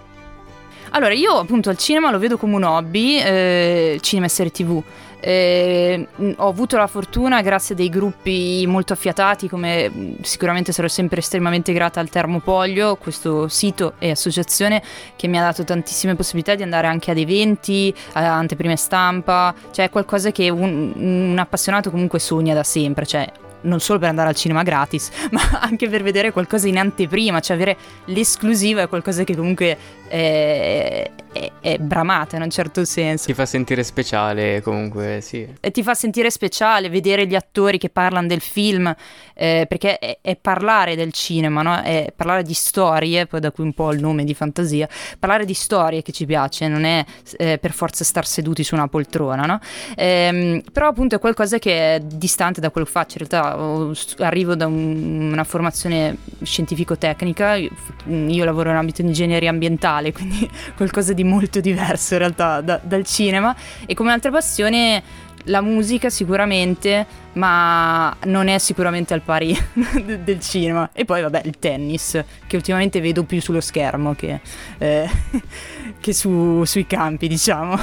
Allora, 0.92 1.14
io 1.14 1.34
appunto 1.34 1.70
al 1.70 1.78
cinema 1.78 2.12
lo 2.12 2.20
vedo 2.20 2.38
come 2.38 2.56
un 2.56 2.64
hobby, 2.64 3.20
eh, 3.20 3.98
cinema 4.02 4.28
e 4.28 4.30
serie 4.30 4.52
tv. 4.52 4.82
Eh, 5.20 6.08
ho 6.36 6.48
avuto 6.48 6.78
la 6.78 6.88
fortuna, 6.88 7.42
grazie 7.42 7.74
a 7.74 7.78
dei 7.78 7.90
gruppi 7.90 8.66
molto 8.68 8.94
affiatati, 8.94 9.50
come 9.50 10.16
sicuramente 10.22 10.72
sarò 10.72 10.88
sempre 10.88 11.20
estremamente 11.20 11.74
grata 11.74 12.00
al 12.00 12.10
Termopoglio, 12.10 12.98
questo 12.98 13.48
sito 13.48 13.94
e 13.98 14.12
associazione 14.12 14.82
che 15.16 15.28
mi 15.28 15.40
ha 15.40 15.42
dato 15.42 15.64
tantissime 15.64 16.16
possibilità 16.16 16.56
di 16.56 16.64
andare 16.64 16.88
anche 16.88 17.12
ad 17.12 17.18
eventi, 17.18 17.94
a 18.14 18.38
anteprime 18.38 18.76
stampa, 18.76 19.54
cioè 19.72 19.90
qualcosa 19.90 20.32
che 20.32 20.50
un, 20.50 20.94
un 20.96 21.38
appassionato 21.40 21.90
comunque 21.90 22.20
sogna 22.20 22.54
da 22.54 22.64
sempre, 22.64 23.06
cioè 23.06 23.30
non 23.62 23.80
solo 23.80 24.00
per 24.00 24.10
andare 24.10 24.30
al 24.30 24.36
cinema 24.36 24.64
gratis, 24.64 25.10
ma 25.32 25.42
anche 25.60 25.90
per 25.90 26.04
vedere 26.04 26.32
qualcosa 26.32 26.68
in 26.68 26.78
anteprima, 26.78 27.40
cioè 27.40 27.56
avere 27.56 27.78
l'esclusiva 28.06 28.84
è 28.84 28.88
qualcosa 28.88 29.24
che 29.24 29.36
comunque 29.36 29.78
è, 30.08 31.10
è, 31.32 31.52
è 31.60 31.78
bramata 31.78 32.36
in 32.36 32.42
un 32.42 32.50
certo 32.50 32.86
senso. 32.86 33.26
Ti 33.26 33.34
fa 33.34 33.46
sentire 33.46 33.84
speciale 33.84 34.62
comunque, 34.62 35.20
sì. 35.22 35.48
E 35.60 35.72
ti 35.72 35.84
fa 35.84 35.94
sentire 35.94 36.30
speciale 36.30 36.90
vedere 36.90 37.28
gli 37.28 37.36
attori 37.36 37.78
che 37.78 37.90
parlano 37.90 38.28
del 38.28 38.42
film, 38.42 38.94
eh, 39.34 39.66
perché 39.68 40.00
è, 40.00 40.18
è, 40.22 40.36
parlare 40.36 40.96
del 40.96 41.12
cinema, 41.12 41.62
no? 41.62 41.82
è 41.82 42.12
parlare 42.16 42.44
di 42.44 42.54
storie, 42.54 43.28
poi 43.28 43.40
da 43.40 43.52
cui 43.52 43.64
un 43.64 43.74
po' 43.74 43.92
il 43.92 44.00
nome 44.00 44.24
di 44.24 44.34
fantasia, 44.34 44.88
parlare 45.20 45.46
di 45.46 45.54
storie 45.54 46.02
che 46.02 46.12
ci 46.12 46.26
piace, 46.26 46.68
non 46.68 46.84
è 46.84 47.06
eh, 47.38 47.58
per 47.58 47.72
forza 47.72 48.04
star 48.04 48.26
seduti 48.26 48.64
su 48.64 48.76
una 48.76 48.88
poltrona, 48.88 49.44
no? 49.44 49.60
ehm, 49.96 50.62
però 50.72 50.88
appunto 50.88 51.16
è 51.16 51.20
qualcosa 51.20 51.60
che 51.60 51.96
è 51.96 52.00
distante 52.00 52.62
da 52.62 52.72
quello 52.72 52.86
che 52.86 52.94
faccio, 52.94 53.18
in 53.20 53.28
realtà 53.28 54.26
arrivo 54.26 54.56
da 54.56 54.66
un, 54.66 55.32
una 55.32 55.44
formazione 55.44 56.18
scientifico-tecnica, 56.42 57.56
io 57.56 58.46
lavoro 58.46 58.70
in 58.70 58.76
ambito 58.76 59.02
di 59.02 59.10
ingegneria 59.10 59.50
ambientale, 59.50 60.12
quindi 60.14 60.50
qualcosa 60.76 61.14
di 61.14 61.24
molto 61.28 61.60
diverso 61.60 62.14
in 62.14 62.20
realtà 62.20 62.62
da, 62.62 62.80
dal 62.82 63.06
cinema 63.06 63.56
e 63.86 63.94
come 63.94 64.12
altra 64.12 64.32
passione 64.32 65.04
la 65.48 65.62
musica 65.62 66.10
sicuramente, 66.10 67.06
ma 67.34 68.16
non 68.26 68.48
è 68.48 68.58
sicuramente 68.58 69.14
al 69.14 69.22
pari 69.22 69.56
del 70.24 70.40
cinema. 70.40 70.90
E 70.94 71.06
poi 71.06 71.22
vabbè 71.22 71.42
il 71.46 71.58
tennis, 71.60 72.22
che 72.46 72.56
ultimamente 72.56 73.02
vedo 73.02 73.24
più 73.24 73.42
sullo 73.42 73.62
schermo 73.62 74.14
che, 74.16 74.40
eh, 74.78 75.10
che 76.00 76.14
su, 76.14 76.64
sui 76.66 76.86
campi, 76.86 77.28
diciamo. 77.28 77.78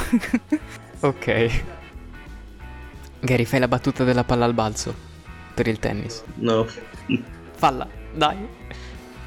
ok. 1.00 1.62
Gary, 3.20 3.44
fai 3.44 3.60
la 3.60 3.68
battuta 3.68 4.04
della 4.04 4.24
palla 4.24 4.44
al 4.44 4.54
balzo 4.54 4.94
per 5.54 5.66
il 5.66 5.78
tennis. 5.78 6.22
No. 6.36 6.66
Falla, 7.56 7.88
dai. 8.12 8.36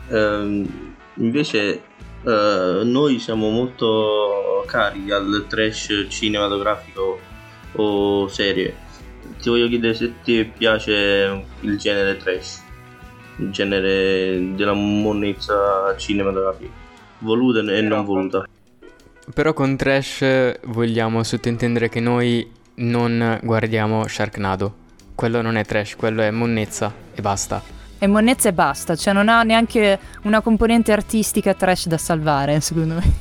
Um, 0.10 0.96
invece 1.16 1.82
uh, 2.24 2.84
noi 2.84 3.20
siamo 3.20 3.50
molto 3.50 4.64
cari 4.68 5.12
al 5.12 5.46
trash 5.48 6.08
cinematografico 6.10 7.20
o 7.74 8.28
serie. 8.28 8.76
Ti 9.42 9.50
voglio 9.50 9.68
chiedere 9.68 9.94
se 9.94 10.14
ti 10.24 10.44
piace 10.46 11.46
il 11.62 11.78
genere 11.78 12.18
trash. 12.18 12.66
il 13.38 13.52
genere 13.52 14.56
della 14.56 14.74
monnezza 14.74 15.96
cinematografica, 15.98 16.72
voluta 17.20 17.60
e 17.60 17.82
non 17.82 18.06
voluta. 18.06 18.48
Però 19.34 19.54
con 19.54 19.76
trash 19.76 20.60
vogliamo 20.66 21.24
sottintendere 21.24 21.90
che 21.90 22.00
noi 22.00 22.50
non 22.76 23.40
guardiamo 23.44 24.08
Sharknado. 24.08 24.86
Quello 25.14 25.42
non 25.42 25.56
è 25.56 25.66
trash, 25.66 25.96
quello 25.96 26.22
è 26.22 26.32
monnezza 26.32 26.94
e 27.14 27.22
basta. 27.22 27.77
È 28.00 28.06
monnezza 28.06 28.50
e 28.50 28.54
basta, 28.54 28.96
cioè 28.96 29.14
non 29.14 29.28
ha 29.28 29.42
neanche 29.44 30.00
una 30.24 30.42
componente 30.42 30.92
artistica 30.92 31.54
trash 31.54 31.88
da 31.88 31.98
salvare, 31.98 32.60
secondo 32.60 32.96
me. 32.96 33.14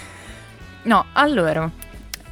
no, 0.84 1.06
allora, 1.12 1.70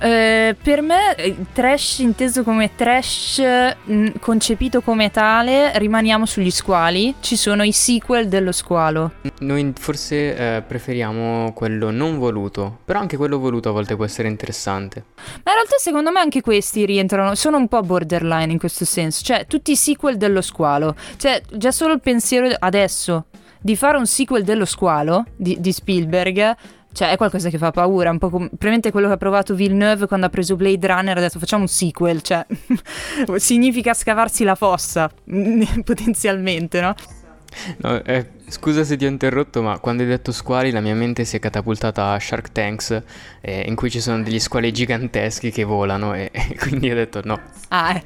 eh, 0.03 0.57
per 0.61 0.83
me 0.83 1.15
trash 1.53 1.99
inteso 2.01 2.43
come 2.43 2.75
trash 2.75 3.41
mh, 3.85 3.95
mm, 3.95 4.07
concepito 4.21 4.81
come 4.81 5.11
tale 5.11 5.79
rimaniamo 5.79 6.27
sugli 6.27 6.51
squali. 6.51 7.15
Ci 7.21 7.37
sono 7.37 7.62
i 7.62 7.73
sequel 7.73 8.29
dello 8.29 8.53
squalo. 8.53 9.12
Noi 9.38 9.73
forse 9.79 10.57
eh, 10.57 10.62
preferiamo 10.62 11.53
quello 11.53 11.91
non 11.91 12.19
voluto 12.19 12.81
però 12.85 12.99
anche 12.99 13.17
quello 13.17 13.38
voluto 13.38 13.69
a 13.69 13.73
volte 13.73 13.97
può 13.97 14.05
essere 14.05 14.29
interessante. 14.29 15.05
Ma 15.17 15.53
in 15.53 15.55
realtà 15.55 15.77
secondo 15.79 16.11
me 16.11 16.21
anche 16.21 16.41
questi 16.41 16.85
rientrano 16.85 17.35
sono 17.35 17.57
un 17.57 17.69
po' 17.69 17.81
borderline 17.81 18.53
in 18.53 18.59
questo 18.59 18.85
senso. 18.85 19.23
Cioè 19.23 19.47
tutti 19.47 19.73
i 19.73 19.77
sequel 19.77 20.17
dello 20.17 20.41
squalo. 20.41 20.95
Cioè 21.17 21.41
già 21.53 21.71
solo 21.71 21.95
il 21.95 22.01
pensiero 22.01 22.49
adesso 22.59 23.27
di 23.61 23.77
fare 23.77 23.97
un 23.97 24.07
sequel 24.07 24.43
dello 24.43 24.65
squalo 24.65 25.25
di, 25.37 25.61
di 25.61 25.73
Spielberg 25.73 26.57
cioè, 26.92 27.11
è 27.11 27.16
qualcosa 27.16 27.48
che 27.48 27.59
fa 27.59 27.70
paura, 27.70 28.11
un 28.11 28.18
po' 28.18 28.28
come 28.28 28.46
probabilmente 28.48 28.90
quello 28.90 29.09
che 29.09 29.14
ha 29.14 29.18
provato 29.18 29.55
Villeneuve 29.55 30.07
quando 30.07 30.26
ha 30.26 30.28
preso 30.28 30.57
Blade 30.57 30.87
Runner, 30.87 31.16
ha 31.16 31.20
detto 31.20 31.38
facciamo 31.38 31.62
un 31.62 31.68
sequel, 31.68 32.22
cioè 32.22 32.44
significa 33.37 33.94
scavarsi 33.94 34.44
la 34.44 34.55
fossa, 34.55 35.11
potenzialmente, 35.85 36.81
no? 36.81 36.94
No, 37.78 38.02
eh, 38.05 38.26
scusa 38.48 38.83
se 38.85 38.96
ti 38.96 39.05
ho 39.05 39.09
interrotto, 39.09 39.62
ma 39.62 39.78
quando 39.78 40.02
hai 40.02 40.09
detto 40.09 40.33
squali 40.33 40.70
la 40.70 40.81
mia 40.81 40.94
mente 40.94 41.24
si 41.24 41.37
è 41.37 41.38
catapultata 41.38 42.12
a 42.12 42.18
Shark 42.18 42.50
Tanks, 42.52 43.02
eh, 43.40 43.64
in 43.66 43.74
cui 43.74 43.90
ci 43.90 44.00
sono 44.00 44.22
degli 44.22 44.40
squali 44.40 44.72
giganteschi 44.72 45.50
che 45.50 45.64
volano 45.64 46.14
e, 46.14 46.31
e 46.33 46.57
quindi 46.57 46.90
ho 46.90 46.94
detto 46.94 47.20
no. 47.24 47.40
Ah, 47.68 47.94
eh. 47.94 48.02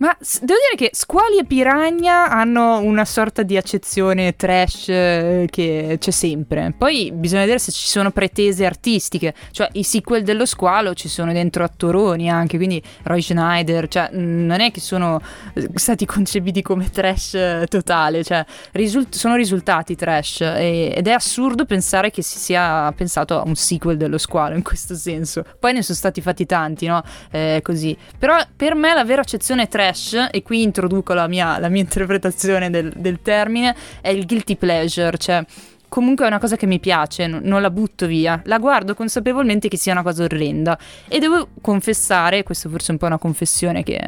Ma 0.00 0.16
devo 0.18 0.58
dire 0.58 0.76
che 0.76 0.90
squali 0.94 1.36
e 1.36 1.44
piranha 1.44 2.30
hanno 2.30 2.78
una 2.78 3.04
sorta 3.04 3.42
di 3.42 3.58
accezione 3.58 4.34
trash 4.34 4.88
eh, 4.88 5.46
che 5.50 5.98
c'è 6.00 6.10
sempre. 6.10 6.72
Poi 6.76 7.12
bisogna 7.12 7.42
vedere 7.42 7.58
se 7.58 7.70
ci 7.70 7.86
sono 7.86 8.10
pretese 8.10 8.64
artistiche. 8.64 9.34
Cioè, 9.50 9.68
i 9.72 9.82
sequel 9.82 10.22
dello 10.22 10.46
squalo 10.46 10.94
ci 10.94 11.08
sono 11.08 11.34
dentro 11.34 11.64
attoroni 11.64 12.30
anche, 12.30 12.56
quindi 12.56 12.82
Roy 13.02 13.20
Schneider, 13.20 13.88
cioè, 13.88 14.08
non 14.12 14.60
è 14.60 14.70
che 14.70 14.80
sono 14.80 15.20
eh, 15.52 15.68
stati 15.74 16.06
concepiti 16.06 16.62
come 16.62 16.88
trash 16.90 17.34
eh, 17.34 17.66
totale, 17.68 18.24
cioè, 18.24 18.42
risult- 18.72 19.14
sono 19.14 19.36
risultati 19.36 19.96
trash. 19.96 20.40
E- 20.40 20.94
ed 20.96 21.08
è 21.08 21.12
assurdo 21.12 21.66
pensare 21.66 22.10
che 22.10 22.22
si 22.22 22.38
sia 22.38 22.90
pensato 22.96 23.38
a 23.38 23.42
un 23.44 23.54
sequel 23.54 23.98
dello 23.98 24.16
squalo 24.16 24.54
in 24.54 24.62
questo 24.62 24.94
senso. 24.94 25.44
Poi 25.58 25.74
ne 25.74 25.82
sono 25.82 25.98
stati 25.98 26.22
fatti 26.22 26.46
tanti, 26.46 26.86
no? 26.86 27.02
Eh, 27.30 27.60
così. 27.62 27.94
Però 28.18 28.34
per 28.56 28.74
me 28.74 28.94
la 28.94 29.04
vera 29.04 29.20
accezione 29.20 29.68
trash 29.68 29.88
trash, 29.90 30.28
e 30.30 30.42
qui 30.42 30.62
introduco 30.62 31.12
la 31.12 31.26
mia, 31.26 31.58
la 31.58 31.68
mia 31.68 31.82
interpretazione 31.82 32.70
del, 32.70 32.92
del 32.96 33.20
termine, 33.22 33.74
è 34.00 34.08
il 34.08 34.26
guilty 34.26 34.56
pleasure, 34.56 35.16
cioè 35.18 35.44
comunque 35.88 36.24
è 36.24 36.28
una 36.28 36.38
cosa 36.38 36.54
che 36.54 36.66
mi 36.66 36.78
piace, 36.78 37.26
non 37.26 37.60
la 37.60 37.70
butto 37.70 38.06
via, 38.06 38.40
la 38.44 38.58
guardo 38.58 38.94
consapevolmente 38.94 39.66
che 39.66 39.76
sia 39.76 39.90
una 39.92 40.04
cosa 40.04 40.22
orrenda. 40.22 40.78
E 41.08 41.18
devo 41.18 41.48
confessare, 41.60 42.44
questo 42.44 42.68
forse 42.68 42.88
è 42.88 42.92
un 42.92 42.98
po' 42.98 43.06
una 43.06 43.18
confessione 43.18 43.82
che 43.82 43.98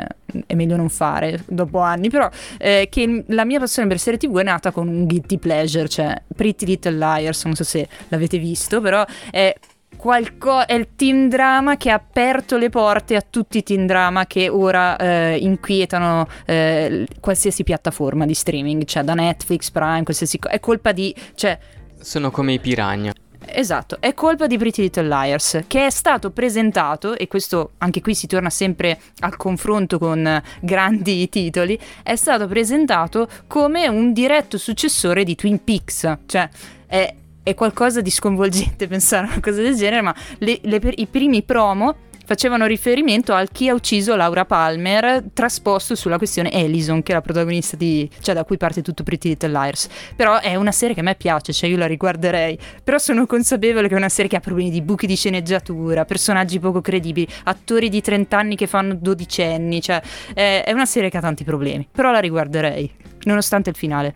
è 0.47 0.55
meglio 0.55 0.77
non 0.77 0.89
fare 0.89 1.43
dopo 1.49 1.81
anni, 1.81 2.09
però 2.09 2.31
eh, 2.59 2.87
che 2.89 3.25
la 3.27 3.45
mia 3.45 3.59
passione 3.59 3.89
per 3.89 3.99
serie 3.99 4.19
tv 4.19 4.39
è 4.39 4.45
nata 4.45 4.71
con 4.71 4.87
un 4.87 5.07
guilty 5.07 5.39
pleasure, 5.39 5.89
cioè 5.89 6.23
Pretty 6.35 6.67
Little 6.67 6.97
Liars, 6.97 7.45
non 7.45 7.57
so 7.57 7.65
se 7.65 7.89
l'avete 8.09 8.39
visto, 8.39 8.81
però 8.81 9.05
è 9.33 9.53
qualco- 9.97 10.67
è 10.67 10.75
il 10.75 10.89
team 10.97 11.29
drama 11.29 11.77
che 11.77 11.91
ha 11.91 11.95
aperto 11.95 12.57
le 12.57 12.69
porte 12.69 13.17
a 13.17 13.25
tutti 13.29 13.59
i 13.59 13.63
team 13.63 13.87
drama 13.87 14.27
che 14.27 14.49
ora 14.49 14.97
eh, 14.97 15.39
inquietano 15.39 16.27
eh, 16.47 17.07
qualsiasi 17.21 17.63
piattaforma 17.63 18.27
di 18.27 18.35
streaming, 18.35 18.85
cioè 18.85 19.03
da 19.03 19.15
Netflix, 19.15 19.71
Prime, 19.71 20.03
qualsiasi 20.03 20.39
cosa. 20.39 20.55
È 20.55 20.61
colpa 20.61 20.93
di... 20.93 21.15
Cioè... 21.35 21.59
Sono 22.01 22.31
come 22.31 22.55
i 22.55 22.59
piranha. 22.59 23.13
Esatto, 23.45 23.97
è 24.01 24.15
colpa 24.15 24.47
di 24.47 24.57
Pretty 24.57 24.83
Little 24.83 25.09
Liars, 25.09 25.65
che 25.67 25.87
è 25.87 25.91
stato 25.91 26.31
presentato, 26.31 27.17
e 27.17 27.27
questo 27.27 27.73
anche 27.79 28.01
qui 28.01 28.15
si 28.15 28.27
torna 28.27 28.51
sempre 28.51 28.99
al 29.21 29.37
confronto 29.37 29.99
con 29.99 30.41
grandi 30.61 31.29
titoli, 31.31 31.79
è 32.03 32.15
stato 32.15 32.47
presentato 32.47 33.29
come 33.47 33.89
un 33.89 34.13
diretto 34.13 34.59
successore 34.59 35.25
di 35.25 35.35
Twin 35.35 35.63
Peaks, 35.63 36.19
cioè 36.27 36.49
è, 36.87 37.15
è 37.43 37.55
qualcosa 37.55 38.01
di 38.01 38.11
sconvolgente 38.11 38.87
pensare 38.89 39.27
a 39.27 39.31
una 39.31 39.41
cosa 39.41 39.61
del 39.61 39.75
genere, 39.75 40.03
ma 40.03 40.15
le, 40.39 40.59
le, 40.63 40.81
i 40.97 41.07
primi 41.07 41.43
promo 41.43 41.97
facevano 42.25 42.67
riferimento 42.67 43.35
al 43.35 43.51
chi 43.51 43.69
ha 43.69 43.75
ucciso 43.75 44.15
Laura 44.17 44.45
Palmer 44.45 45.25
trasposto 45.35 45.95
sulla 45.95 46.19
questione 46.19 46.53
Ellison 46.53 47.03
che 47.03 47.13
è 47.13 47.15
la 47.15 47.21
protagonista 47.21 47.77
di 47.77 48.09
cioè 48.21 48.35
da 48.35 48.45
cui 48.45 48.57
parte 48.57 48.81
tutto 48.81 49.03
Pretty 49.03 49.29
Little 49.31 49.51
Liars. 49.51 49.89
Però 50.17 50.41
è 50.41 50.55
una 50.55 50.73
serie 50.73 50.95
che 50.95 51.01
a 51.01 51.03
me 51.03 51.15
piace 51.15 51.53
cioè 51.53 51.69
io 51.69 51.77
la 51.77 51.87
riguarderei. 51.87 52.59
Però 52.83 52.99
sono 52.99 53.27
consapevole 53.27 53.89
che 53.89 53.95
è 53.95 53.97
una 53.97 54.09
serie 54.09 54.31
che 54.31 54.37
ha 54.37 54.41
problemi 54.41 54.71
di 54.71 54.83
buchi 54.83 55.07
di 55.07 55.17
sceneggiatura 55.17 56.05
personaggi 56.05 56.59
poco 56.59 56.81
credibili 56.81 57.29
attori 57.45 57.89
di 57.89 58.01
30 58.01 58.39
anni 58.39 58.57
che 58.57 58.67
fanno 58.67 58.95
dodicenni 58.95 59.81
cioè 59.81 60.01
è, 60.33 60.63
è 60.65 60.73
una 60.73 60.87
serie 60.87 61.11
che 61.11 61.19
ha 61.19 61.21
tanti 61.21 61.45
problemi. 61.45 61.87
Però 61.91 62.11
la 62.11 62.21
riguarderei 62.21 62.91
nonostante 63.25 63.71
il 63.71 63.77
finale. 63.77 64.15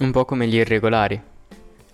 Un 0.00 0.10
po' 0.10 0.24
come 0.24 0.46
gli 0.46 0.56
irregolari 0.56 1.36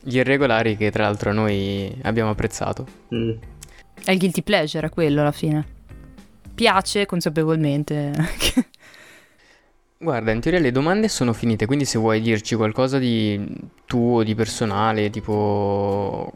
gli 0.05 0.19
irregolari 0.19 0.77
che 0.77 0.91
tra 0.91 1.05
l'altro 1.05 1.33
noi 1.33 1.93
abbiamo 2.03 2.31
apprezzato. 2.31 2.87
Mm. 3.15 3.31
È 4.05 4.11
il 4.11 4.19
guilty 4.19 4.43
pleasure, 4.43 4.91
quello 4.91 5.23
alla 5.23 5.33
fine. 5.33 5.67
Piace 6.55 7.07
consapevolmente. 7.07 8.13
Guarda, 9.97 10.33
in 10.33 10.41
teoria 10.41 10.61
le 10.61 10.71
domande 10.71 11.09
sono 11.09 11.33
finite, 11.33 11.65
quindi 11.65 11.87
se 11.87 11.99
vuoi 11.99 12.21
dirci 12.21 12.55
qualcosa 12.55 12.99
di 12.99 13.43
tuo, 13.87 14.23
di 14.23 14.35
personale, 14.35 15.09
tipo... 15.11 16.31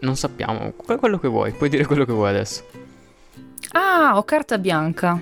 Non 0.00 0.14
sappiamo, 0.14 0.72
quello 0.74 1.18
che 1.18 1.26
vuoi, 1.26 1.50
puoi 1.50 1.68
dire 1.68 1.84
quello 1.84 2.04
che 2.04 2.12
vuoi 2.12 2.28
adesso. 2.28 2.64
Ah, 3.72 4.12
ho 4.16 4.22
carta 4.22 4.56
bianca. 4.58 5.20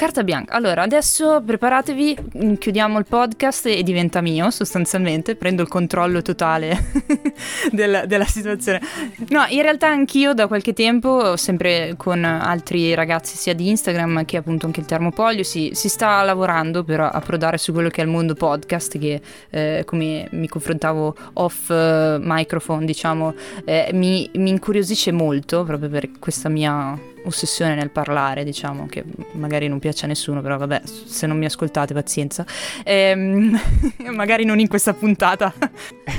Carta 0.00 0.24
bianca. 0.24 0.54
Allora, 0.54 0.80
adesso 0.80 1.42
preparatevi, 1.44 2.16
mm, 2.42 2.54
chiudiamo 2.54 2.98
il 2.98 3.04
podcast 3.04 3.66
e 3.66 3.82
diventa 3.82 4.22
mio 4.22 4.48
sostanzialmente, 4.48 5.36
prendo 5.36 5.60
il 5.60 5.68
controllo 5.68 6.22
totale 6.22 6.86
della, 7.70 8.06
della, 8.06 8.24
situazione. 8.24 8.80
No, 9.28 9.44
in 9.50 9.60
realtà 9.60 9.88
anch'io 9.88 10.32
da 10.32 10.46
qualche 10.46 10.72
tempo, 10.72 11.36
sempre 11.36 11.96
con 11.98 12.24
altri 12.24 12.94
ragazzi 12.94 13.36
sia 13.36 13.52
di 13.52 13.68
Instagram 13.68 14.24
che 14.24 14.38
appunto 14.38 14.64
anche 14.64 14.80
il 14.80 14.86
Termopolio, 14.86 15.42
si, 15.42 15.72
si 15.74 15.90
sta 15.90 16.22
lavorando 16.22 16.82
per 16.82 17.00
approdare 17.00 17.58
su 17.58 17.70
quello 17.74 17.90
che 17.90 18.00
è 18.00 18.04
il 18.04 18.10
mondo 18.10 18.32
podcast, 18.32 18.98
che 18.98 19.20
eh, 19.50 19.82
come 19.84 20.26
mi 20.30 20.48
confrontavo 20.48 21.14
off 21.34 21.68
uh, 21.68 22.16
microphone, 22.18 22.86
diciamo, 22.86 23.34
eh, 23.66 23.90
mi, 23.92 24.30
mi 24.36 24.48
incuriosisce 24.48 25.12
molto 25.12 25.62
proprio 25.64 25.90
per 25.90 26.08
questa 26.18 26.48
mia 26.48 26.98
ossessione 27.24 27.74
nel 27.74 27.90
parlare, 27.90 28.44
diciamo, 28.44 28.86
che 28.86 29.04
magari 29.32 29.68
non 29.68 29.78
piace 29.78 30.04
a 30.04 30.08
nessuno, 30.08 30.40
però 30.40 30.56
vabbè, 30.56 30.82
se 30.84 31.26
non 31.26 31.38
mi 31.38 31.44
ascoltate, 31.44 31.94
pazienza. 31.94 32.44
Ehm, 32.84 33.58
magari 34.12 34.44
non 34.44 34.58
in 34.58 34.68
questa 34.68 34.94
puntata. 34.94 35.52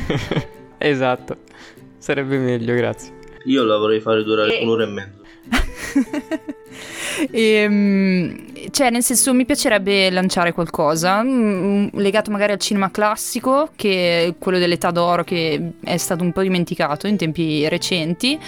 esatto, 0.77 1.37
sarebbe 1.97 2.37
meglio, 2.37 2.73
grazie. 2.75 3.19
Io 3.45 3.63
la 3.63 3.77
vorrei 3.77 3.99
fare 3.99 4.23
durare 4.23 4.59
e... 4.59 4.63
un'ora 4.63 4.83
e 4.83 4.87
mezza. 4.87 5.19
e, 7.31 7.41
ehm, 7.61 8.69
cioè, 8.71 8.89
nel 8.89 9.03
senso, 9.03 9.33
mi 9.33 9.45
piacerebbe 9.45 10.09
lanciare 10.09 10.51
qualcosa 10.51 11.21
mh, 11.21 11.29
mm, 11.29 11.87
legato 11.93 12.31
magari 12.31 12.53
al 12.53 12.59
cinema 12.59 12.91
classico, 12.91 13.69
che 13.75 14.25
è 14.25 14.33
quello 14.37 14.57
dell'età 14.57 14.91
d'oro 14.91 15.23
che 15.23 15.73
è 15.83 15.97
stato 15.97 16.23
un 16.23 16.31
po' 16.31 16.41
dimenticato 16.41 17.07
in 17.07 17.17
tempi 17.17 17.67
recenti 17.67 18.39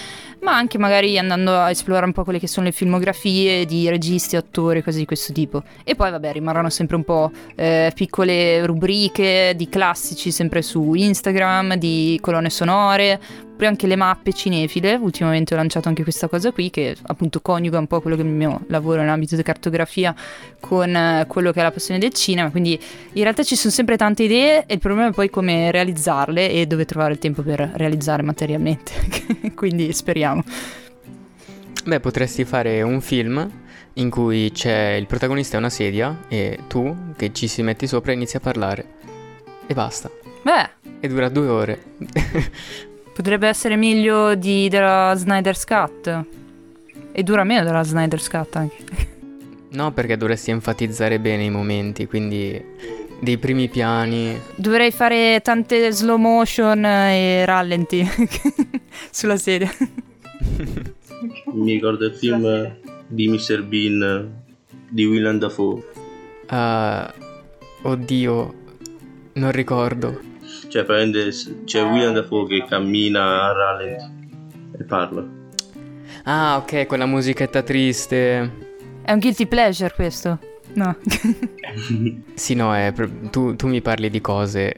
ma 0.43 0.55
anche 0.55 0.77
magari 0.77 1.17
andando 1.17 1.55
a 1.57 1.69
esplorare 1.69 2.05
un 2.05 2.11
po' 2.11 2.23
quelle 2.23 2.39
che 2.39 2.47
sono 2.47 2.65
le 2.67 2.71
filmografie 2.71 3.65
di 3.65 3.89
registi, 3.89 4.35
attori, 4.35 4.83
cose 4.83 4.99
di 4.99 5.05
questo 5.05 5.33
tipo. 5.33 5.63
E 5.83 5.95
poi 5.95 6.11
vabbè, 6.11 6.33
rimarranno 6.33 6.69
sempre 6.69 6.97
un 6.97 7.03
po' 7.03 7.31
eh, 7.55 7.91
piccole 7.95 8.65
rubriche 8.65 9.53
di 9.55 9.69
classici 9.69 10.31
sempre 10.31 10.61
su 10.61 10.93
Instagram, 10.93 11.75
di 11.75 12.19
colonne 12.21 12.49
sonore, 12.49 13.19
anche 13.65 13.87
le 13.87 13.95
mappe 13.95 14.33
cinefile, 14.33 14.95
ultimamente 14.95 15.53
ho 15.53 15.57
lanciato 15.57 15.87
anche 15.87 16.03
questa 16.03 16.27
cosa 16.27 16.51
qui 16.51 16.69
che 16.69 16.95
appunto 17.03 17.32
coniuga 17.41 17.77
un 17.79 17.87
po' 17.87 18.01
quello 18.01 18.15
che 18.15 18.21
è 18.21 18.25
il 18.25 18.31
mio 18.31 18.61
lavoro 18.67 19.01
nell'ambito 19.01 19.35
di 19.35 19.43
cartografia 19.43 20.13
con 20.59 20.95
eh, 20.95 21.25
quello 21.27 21.51
che 21.51 21.59
è 21.59 21.63
la 21.63 21.71
passione 21.71 21.99
del 21.99 22.13
cinema, 22.13 22.49
quindi 22.51 22.79
in 23.13 23.23
realtà 23.23 23.43
ci 23.43 23.55
sono 23.55 23.71
sempre 23.73 23.97
tante 23.97 24.23
idee 24.23 24.65
e 24.65 24.73
il 24.73 24.79
problema 24.79 25.09
è 25.09 25.13
poi 25.13 25.29
come 25.29 25.71
realizzarle 25.71 26.49
e 26.49 26.65
dove 26.65 26.85
trovare 26.85 27.13
il 27.13 27.19
tempo 27.19 27.41
per 27.41 27.59
realizzare 27.75 28.21
materialmente, 28.23 28.91
quindi 29.55 29.91
speriamo. 29.93 30.43
Beh, 31.85 31.99
potresti 31.99 32.45
fare 32.45 32.81
un 32.81 33.01
film 33.01 33.49
in 33.95 34.09
cui 34.09 34.51
c'è 34.51 34.93
il 34.93 35.05
protagonista 35.05 35.55
è 35.55 35.59
una 35.59 35.69
sedia 35.69 36.21
e 36.27 36.59
tu 36.67 36.95
che 37.15 37.31
ci 37.33 37.47
si 37.47 37.61
metti 37.61 37.85
sopra 37.87 38.11
inizi 38.13 38.37
a 38.37 38.39
parlare. 38.39 38.85
E 39.67 39.73
basta. 39.73 40.09
Beh, 40.41 40.69
E 40.99 41.07
dura 41.07 41.29
due 41.29 41.47
ore. 41.47 41.83
potrebbe 43.13 43.47
essere 43.47 43.75
meglio 43.75 44.35
di, 44.35 44.67
della 44.69 45.13
Snyder's 45.15 45.65
Cut. 45.65 46.25
E 47.15 47.21
dura 47.23 47.43
meno 47.43 47.63
della 47.63 47.83
Snyder's 47.83 48.27
Cut 48.27 48.55
anche. 48.55 48.83
no, 49.71 49.91
perché 49.91 50.17
dovresti 50.17 50.49
enfatizzare 50.51 51.19
bene 51.19 51.43
i 51.43 51.49
momenti, 51.51 52.07
quindi 52.07 52.59
dei 53.21 53.37
primi 53.37 53.69
piani. 53.69 54.37
Dovrei 54.55 54.91
fare 54.91 55.39
tante 55.43 55.91
slow 55.91 56.17
motion 56.17 56.83
e 56.83 57.45
rallenti 57.45 58.03
sulla 59.11 59.37
sedia. 59.37 59.71
Mi 61.53 61.73
ricordo 61.73 62.05
il 62.05 62.15
film 62.15 62.75
di 63.07 63.27
Mr. 63.29 63.63
Bean 63.63 64.41
di 64.89 65.05
Willem 65.05 65.37
Dafoe. 65.37 65.81
Ah, 66.47 67.13
oddio, 67.83 68.53
non 69.33 69.51
ricordo. 69.51 70.19
Cioè, 70.67 70.83
praticamente 70.83 71.29
c'è 71.63 71.83
Willem 71.83 72.13
Dafoe 72.13 72.47
che 72.47 72.65
cammina 72.67 73.45
a 73.49 73.51
rallenti 73.53 74.29
e 74.79 74.83
parla. 74.83 75.41
Ah, 76.23 76.57
ok, 76.57 76.87
quella 76.87 77.05
musichetta 77.05 77.61
triste. 77.61 78.71
È 79.03 79.11
un 79.11 79.19
guilty 79.19 79.45
pleasure 79.45 79.93
questo? 79.93 80.39
No. 80.73 80.95
Sì, 82.35 82.53
no, 82.53 82.75
è 82.75 82.93
tu, 83.31 83.55
tu 83.55 83.67
mi 83.67 83.81
parli 83.81 84.11
di 84.11 84.21
cose 84.21 84.73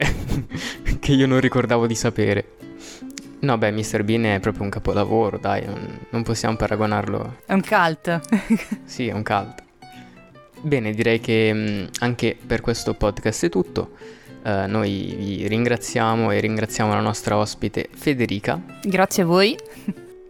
che 0.98 1.12
io 1.12 1.26
non 1.26 1.40
ricordavo 1.40 1.86
di 1.86 1.94
sapere. 1.94 2.52
No, 3.40 3.58
beh, 3.58 3.70
Mr. 3.70 4.02
Bean 4.02 4.24
è 4.24 4.40
proprio 4.40 4.62
un 4.62 4.70
capolavoro, 4.70 5.36
dai, 5.36 5.66
non, 5.66 5.98
non 6.08 6.22
possiamo 6.22 6.56
paragonarlo. 6.56 7.36
È 7.44 7.52
un 7.52 7.60
cult. 7.62 8.20
Sì, 8.84 9.08
è 9.08 9.12
un 9.12 9.22
cult. 9.22 9.62
Bene, 10.62 10.92
direi 10.92 11.20
che 11.20 11.52
mh, 11.52 11.88
anche 12.00 12.34
per 12.46 12.62
questo 12.62 12.94
podcast 12.94 13.44
è 13.44 13.48
tutto. 13.50 13.90
Eh, 14.42 14.66
noi 14.66 15.14
vi 15.18 15.46
ringraziamo 15.48 16.30
e 16.30 16.40
ringraziamo 16.40 16.94
la 16.94 17.00
nostra 17.00 17.36
ospite 17.36 17.88
Federica. 17.92 18.58
Grazie 18.82 19.22
a 19.22 19.26
voi. 19.26 19.56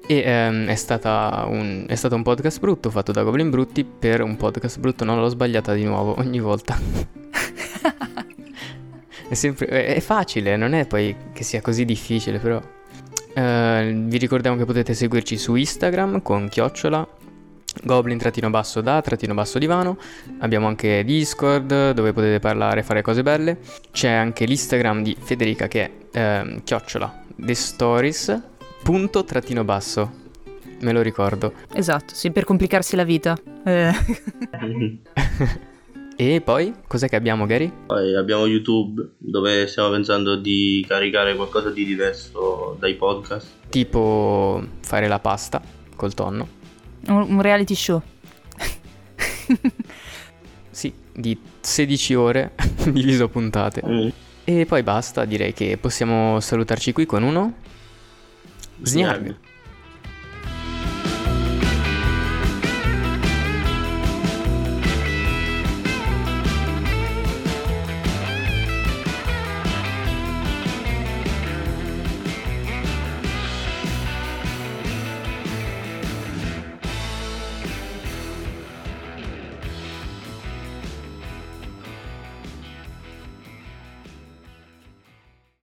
E 0.08 0.22
ehm, 0.24 0.68
è, 0.68 0.76
stata 0.76 1.46
un, 1.48 1.84
è 1.88 1.96
stato 1.96 2.14
un 2.14 2.22
podcast 2.22 2.60
brutto 2.60 2.90
fatto 2.90 3.10
da 3.10 3.24
Goblin 3.24 3.50
Brutti 3.50 3.84
per 3.84 4.22
un 4.22 4.36
podcast 4.36 4.78
brutto, 4.78 5.04
non 5.04 5.18
l'ho 5.18 5.28
sbagliata 5.28 5.74
di 5.74 5.82
nuovo 5.82 6.14
ogni 6.18 6.38
volta. 6.38 6.78
è, 9.28 9.34
sempre, 9.34 9.66
è, 9.66 10.00
facile, 10.00 10.56
non 10.56 10.74
è 10.74 10.86
poi 10.86 11.14
che 11.32 11.42
sia 11.42 11.60
così 11.60 11.84
difficile, 11.84 12.38
però. 12.38 12.62
Eh, 13.34 14.04
vi 14.06 14.16
ricordiamo 14.16 14.56
che 14.56 14.64
potete 14.64 14.94
seguirci 14.94 15.36
su 15.36 15.56
Instagram 15.56 16.22
con 16.22 16.48
chiocciola 16.48 17.06
goblin 17.84 18.16
trattino 18.16 18.48
basso 18.48 18.80
da 18.80 19.02
trattino 19.02 19.34
basso 19.34 19.58
divano 19.58 19.98
abbiamo 20.38 20.66
anche 20.66 21.04
discord 21.04 21.90
dove 21.90 22.14
potete 22.14 22.38
parlare 22.38 22.80
e 22.80 22.82
fare 22.82 23.02
cose 23.02 23.22
belle 23.22 23.58
c'è 23.92 24.08
anche 24.08 24.46
l'instagram 24.46 25.02
di 25.02 25.14
Federica 25.20 25.68
che 25.68 25.84
è 25.84 26.18
ehm, 26.18 26.64
chiocciola 26.64 27.24
the 27.36 27.54
stories 27.54 28.55
punto 28.86 29.24
trattino 29.24 29.64
basso 29.64 30.24
me 30.80 30.92
lo 30.92 31.02
ricordo 31.02 31.52
Esatto, 31.72 32.14
sì, 32.14 32.30
per 32.30 32.44
complicarsi 32.44 32.94
la 32.96 33.04
vita. 33.04 33.36
Eh, 33.64 33.90
e 36.16 36.40
poi 36.40 36.72
cos'è 36.86 37.08
che 37.08 37.16
abbiamo 37.16 37.46
Gary? 37.46 37.70
Poi 37.86 38.14
abbiamo 38.14 38.46
YouTube 38.46 39.14
dove 39.18 39.66
stiamo 39.66 39.90
pensando 39.90 40.36
di 40.36 40.84
caricare 40.86 41.34
qualcosa 41.34 41.70
di 41.70 41.84
diverso 41.84 42.76
dai 42.78 42.94
podcast. 42.94 43.46
tipo 43.70 44.64
fare 44.80 45.08
la 45.08 45.18
pasta 45.18 45.60
col 45.96 46.14
tonno 46.14 46.46
un, 47.08 47.26
un 47.30 47.42
reality 47.42 47.74
show. 47.74 48.00
sì 50.70 50.92
di 51.12 51.36
16 51.60 52.14
ore 52.14 52.52
diviso 52.92 53.28
puntate 53.28 53.82
Mm. 53.86 54.08
e 54.44 54.66
poi 54.66 54.82
basta 54.82 55.24
direi 55.24 55.52
che 55.54 55.78
possiamo 55.80 56.38
salutarci 56.40 56.92
qui 56.92 57.06
con 57.06 57.22
uno 57.22 57.54
С 58.82 58.92
днями. 58.92 59.36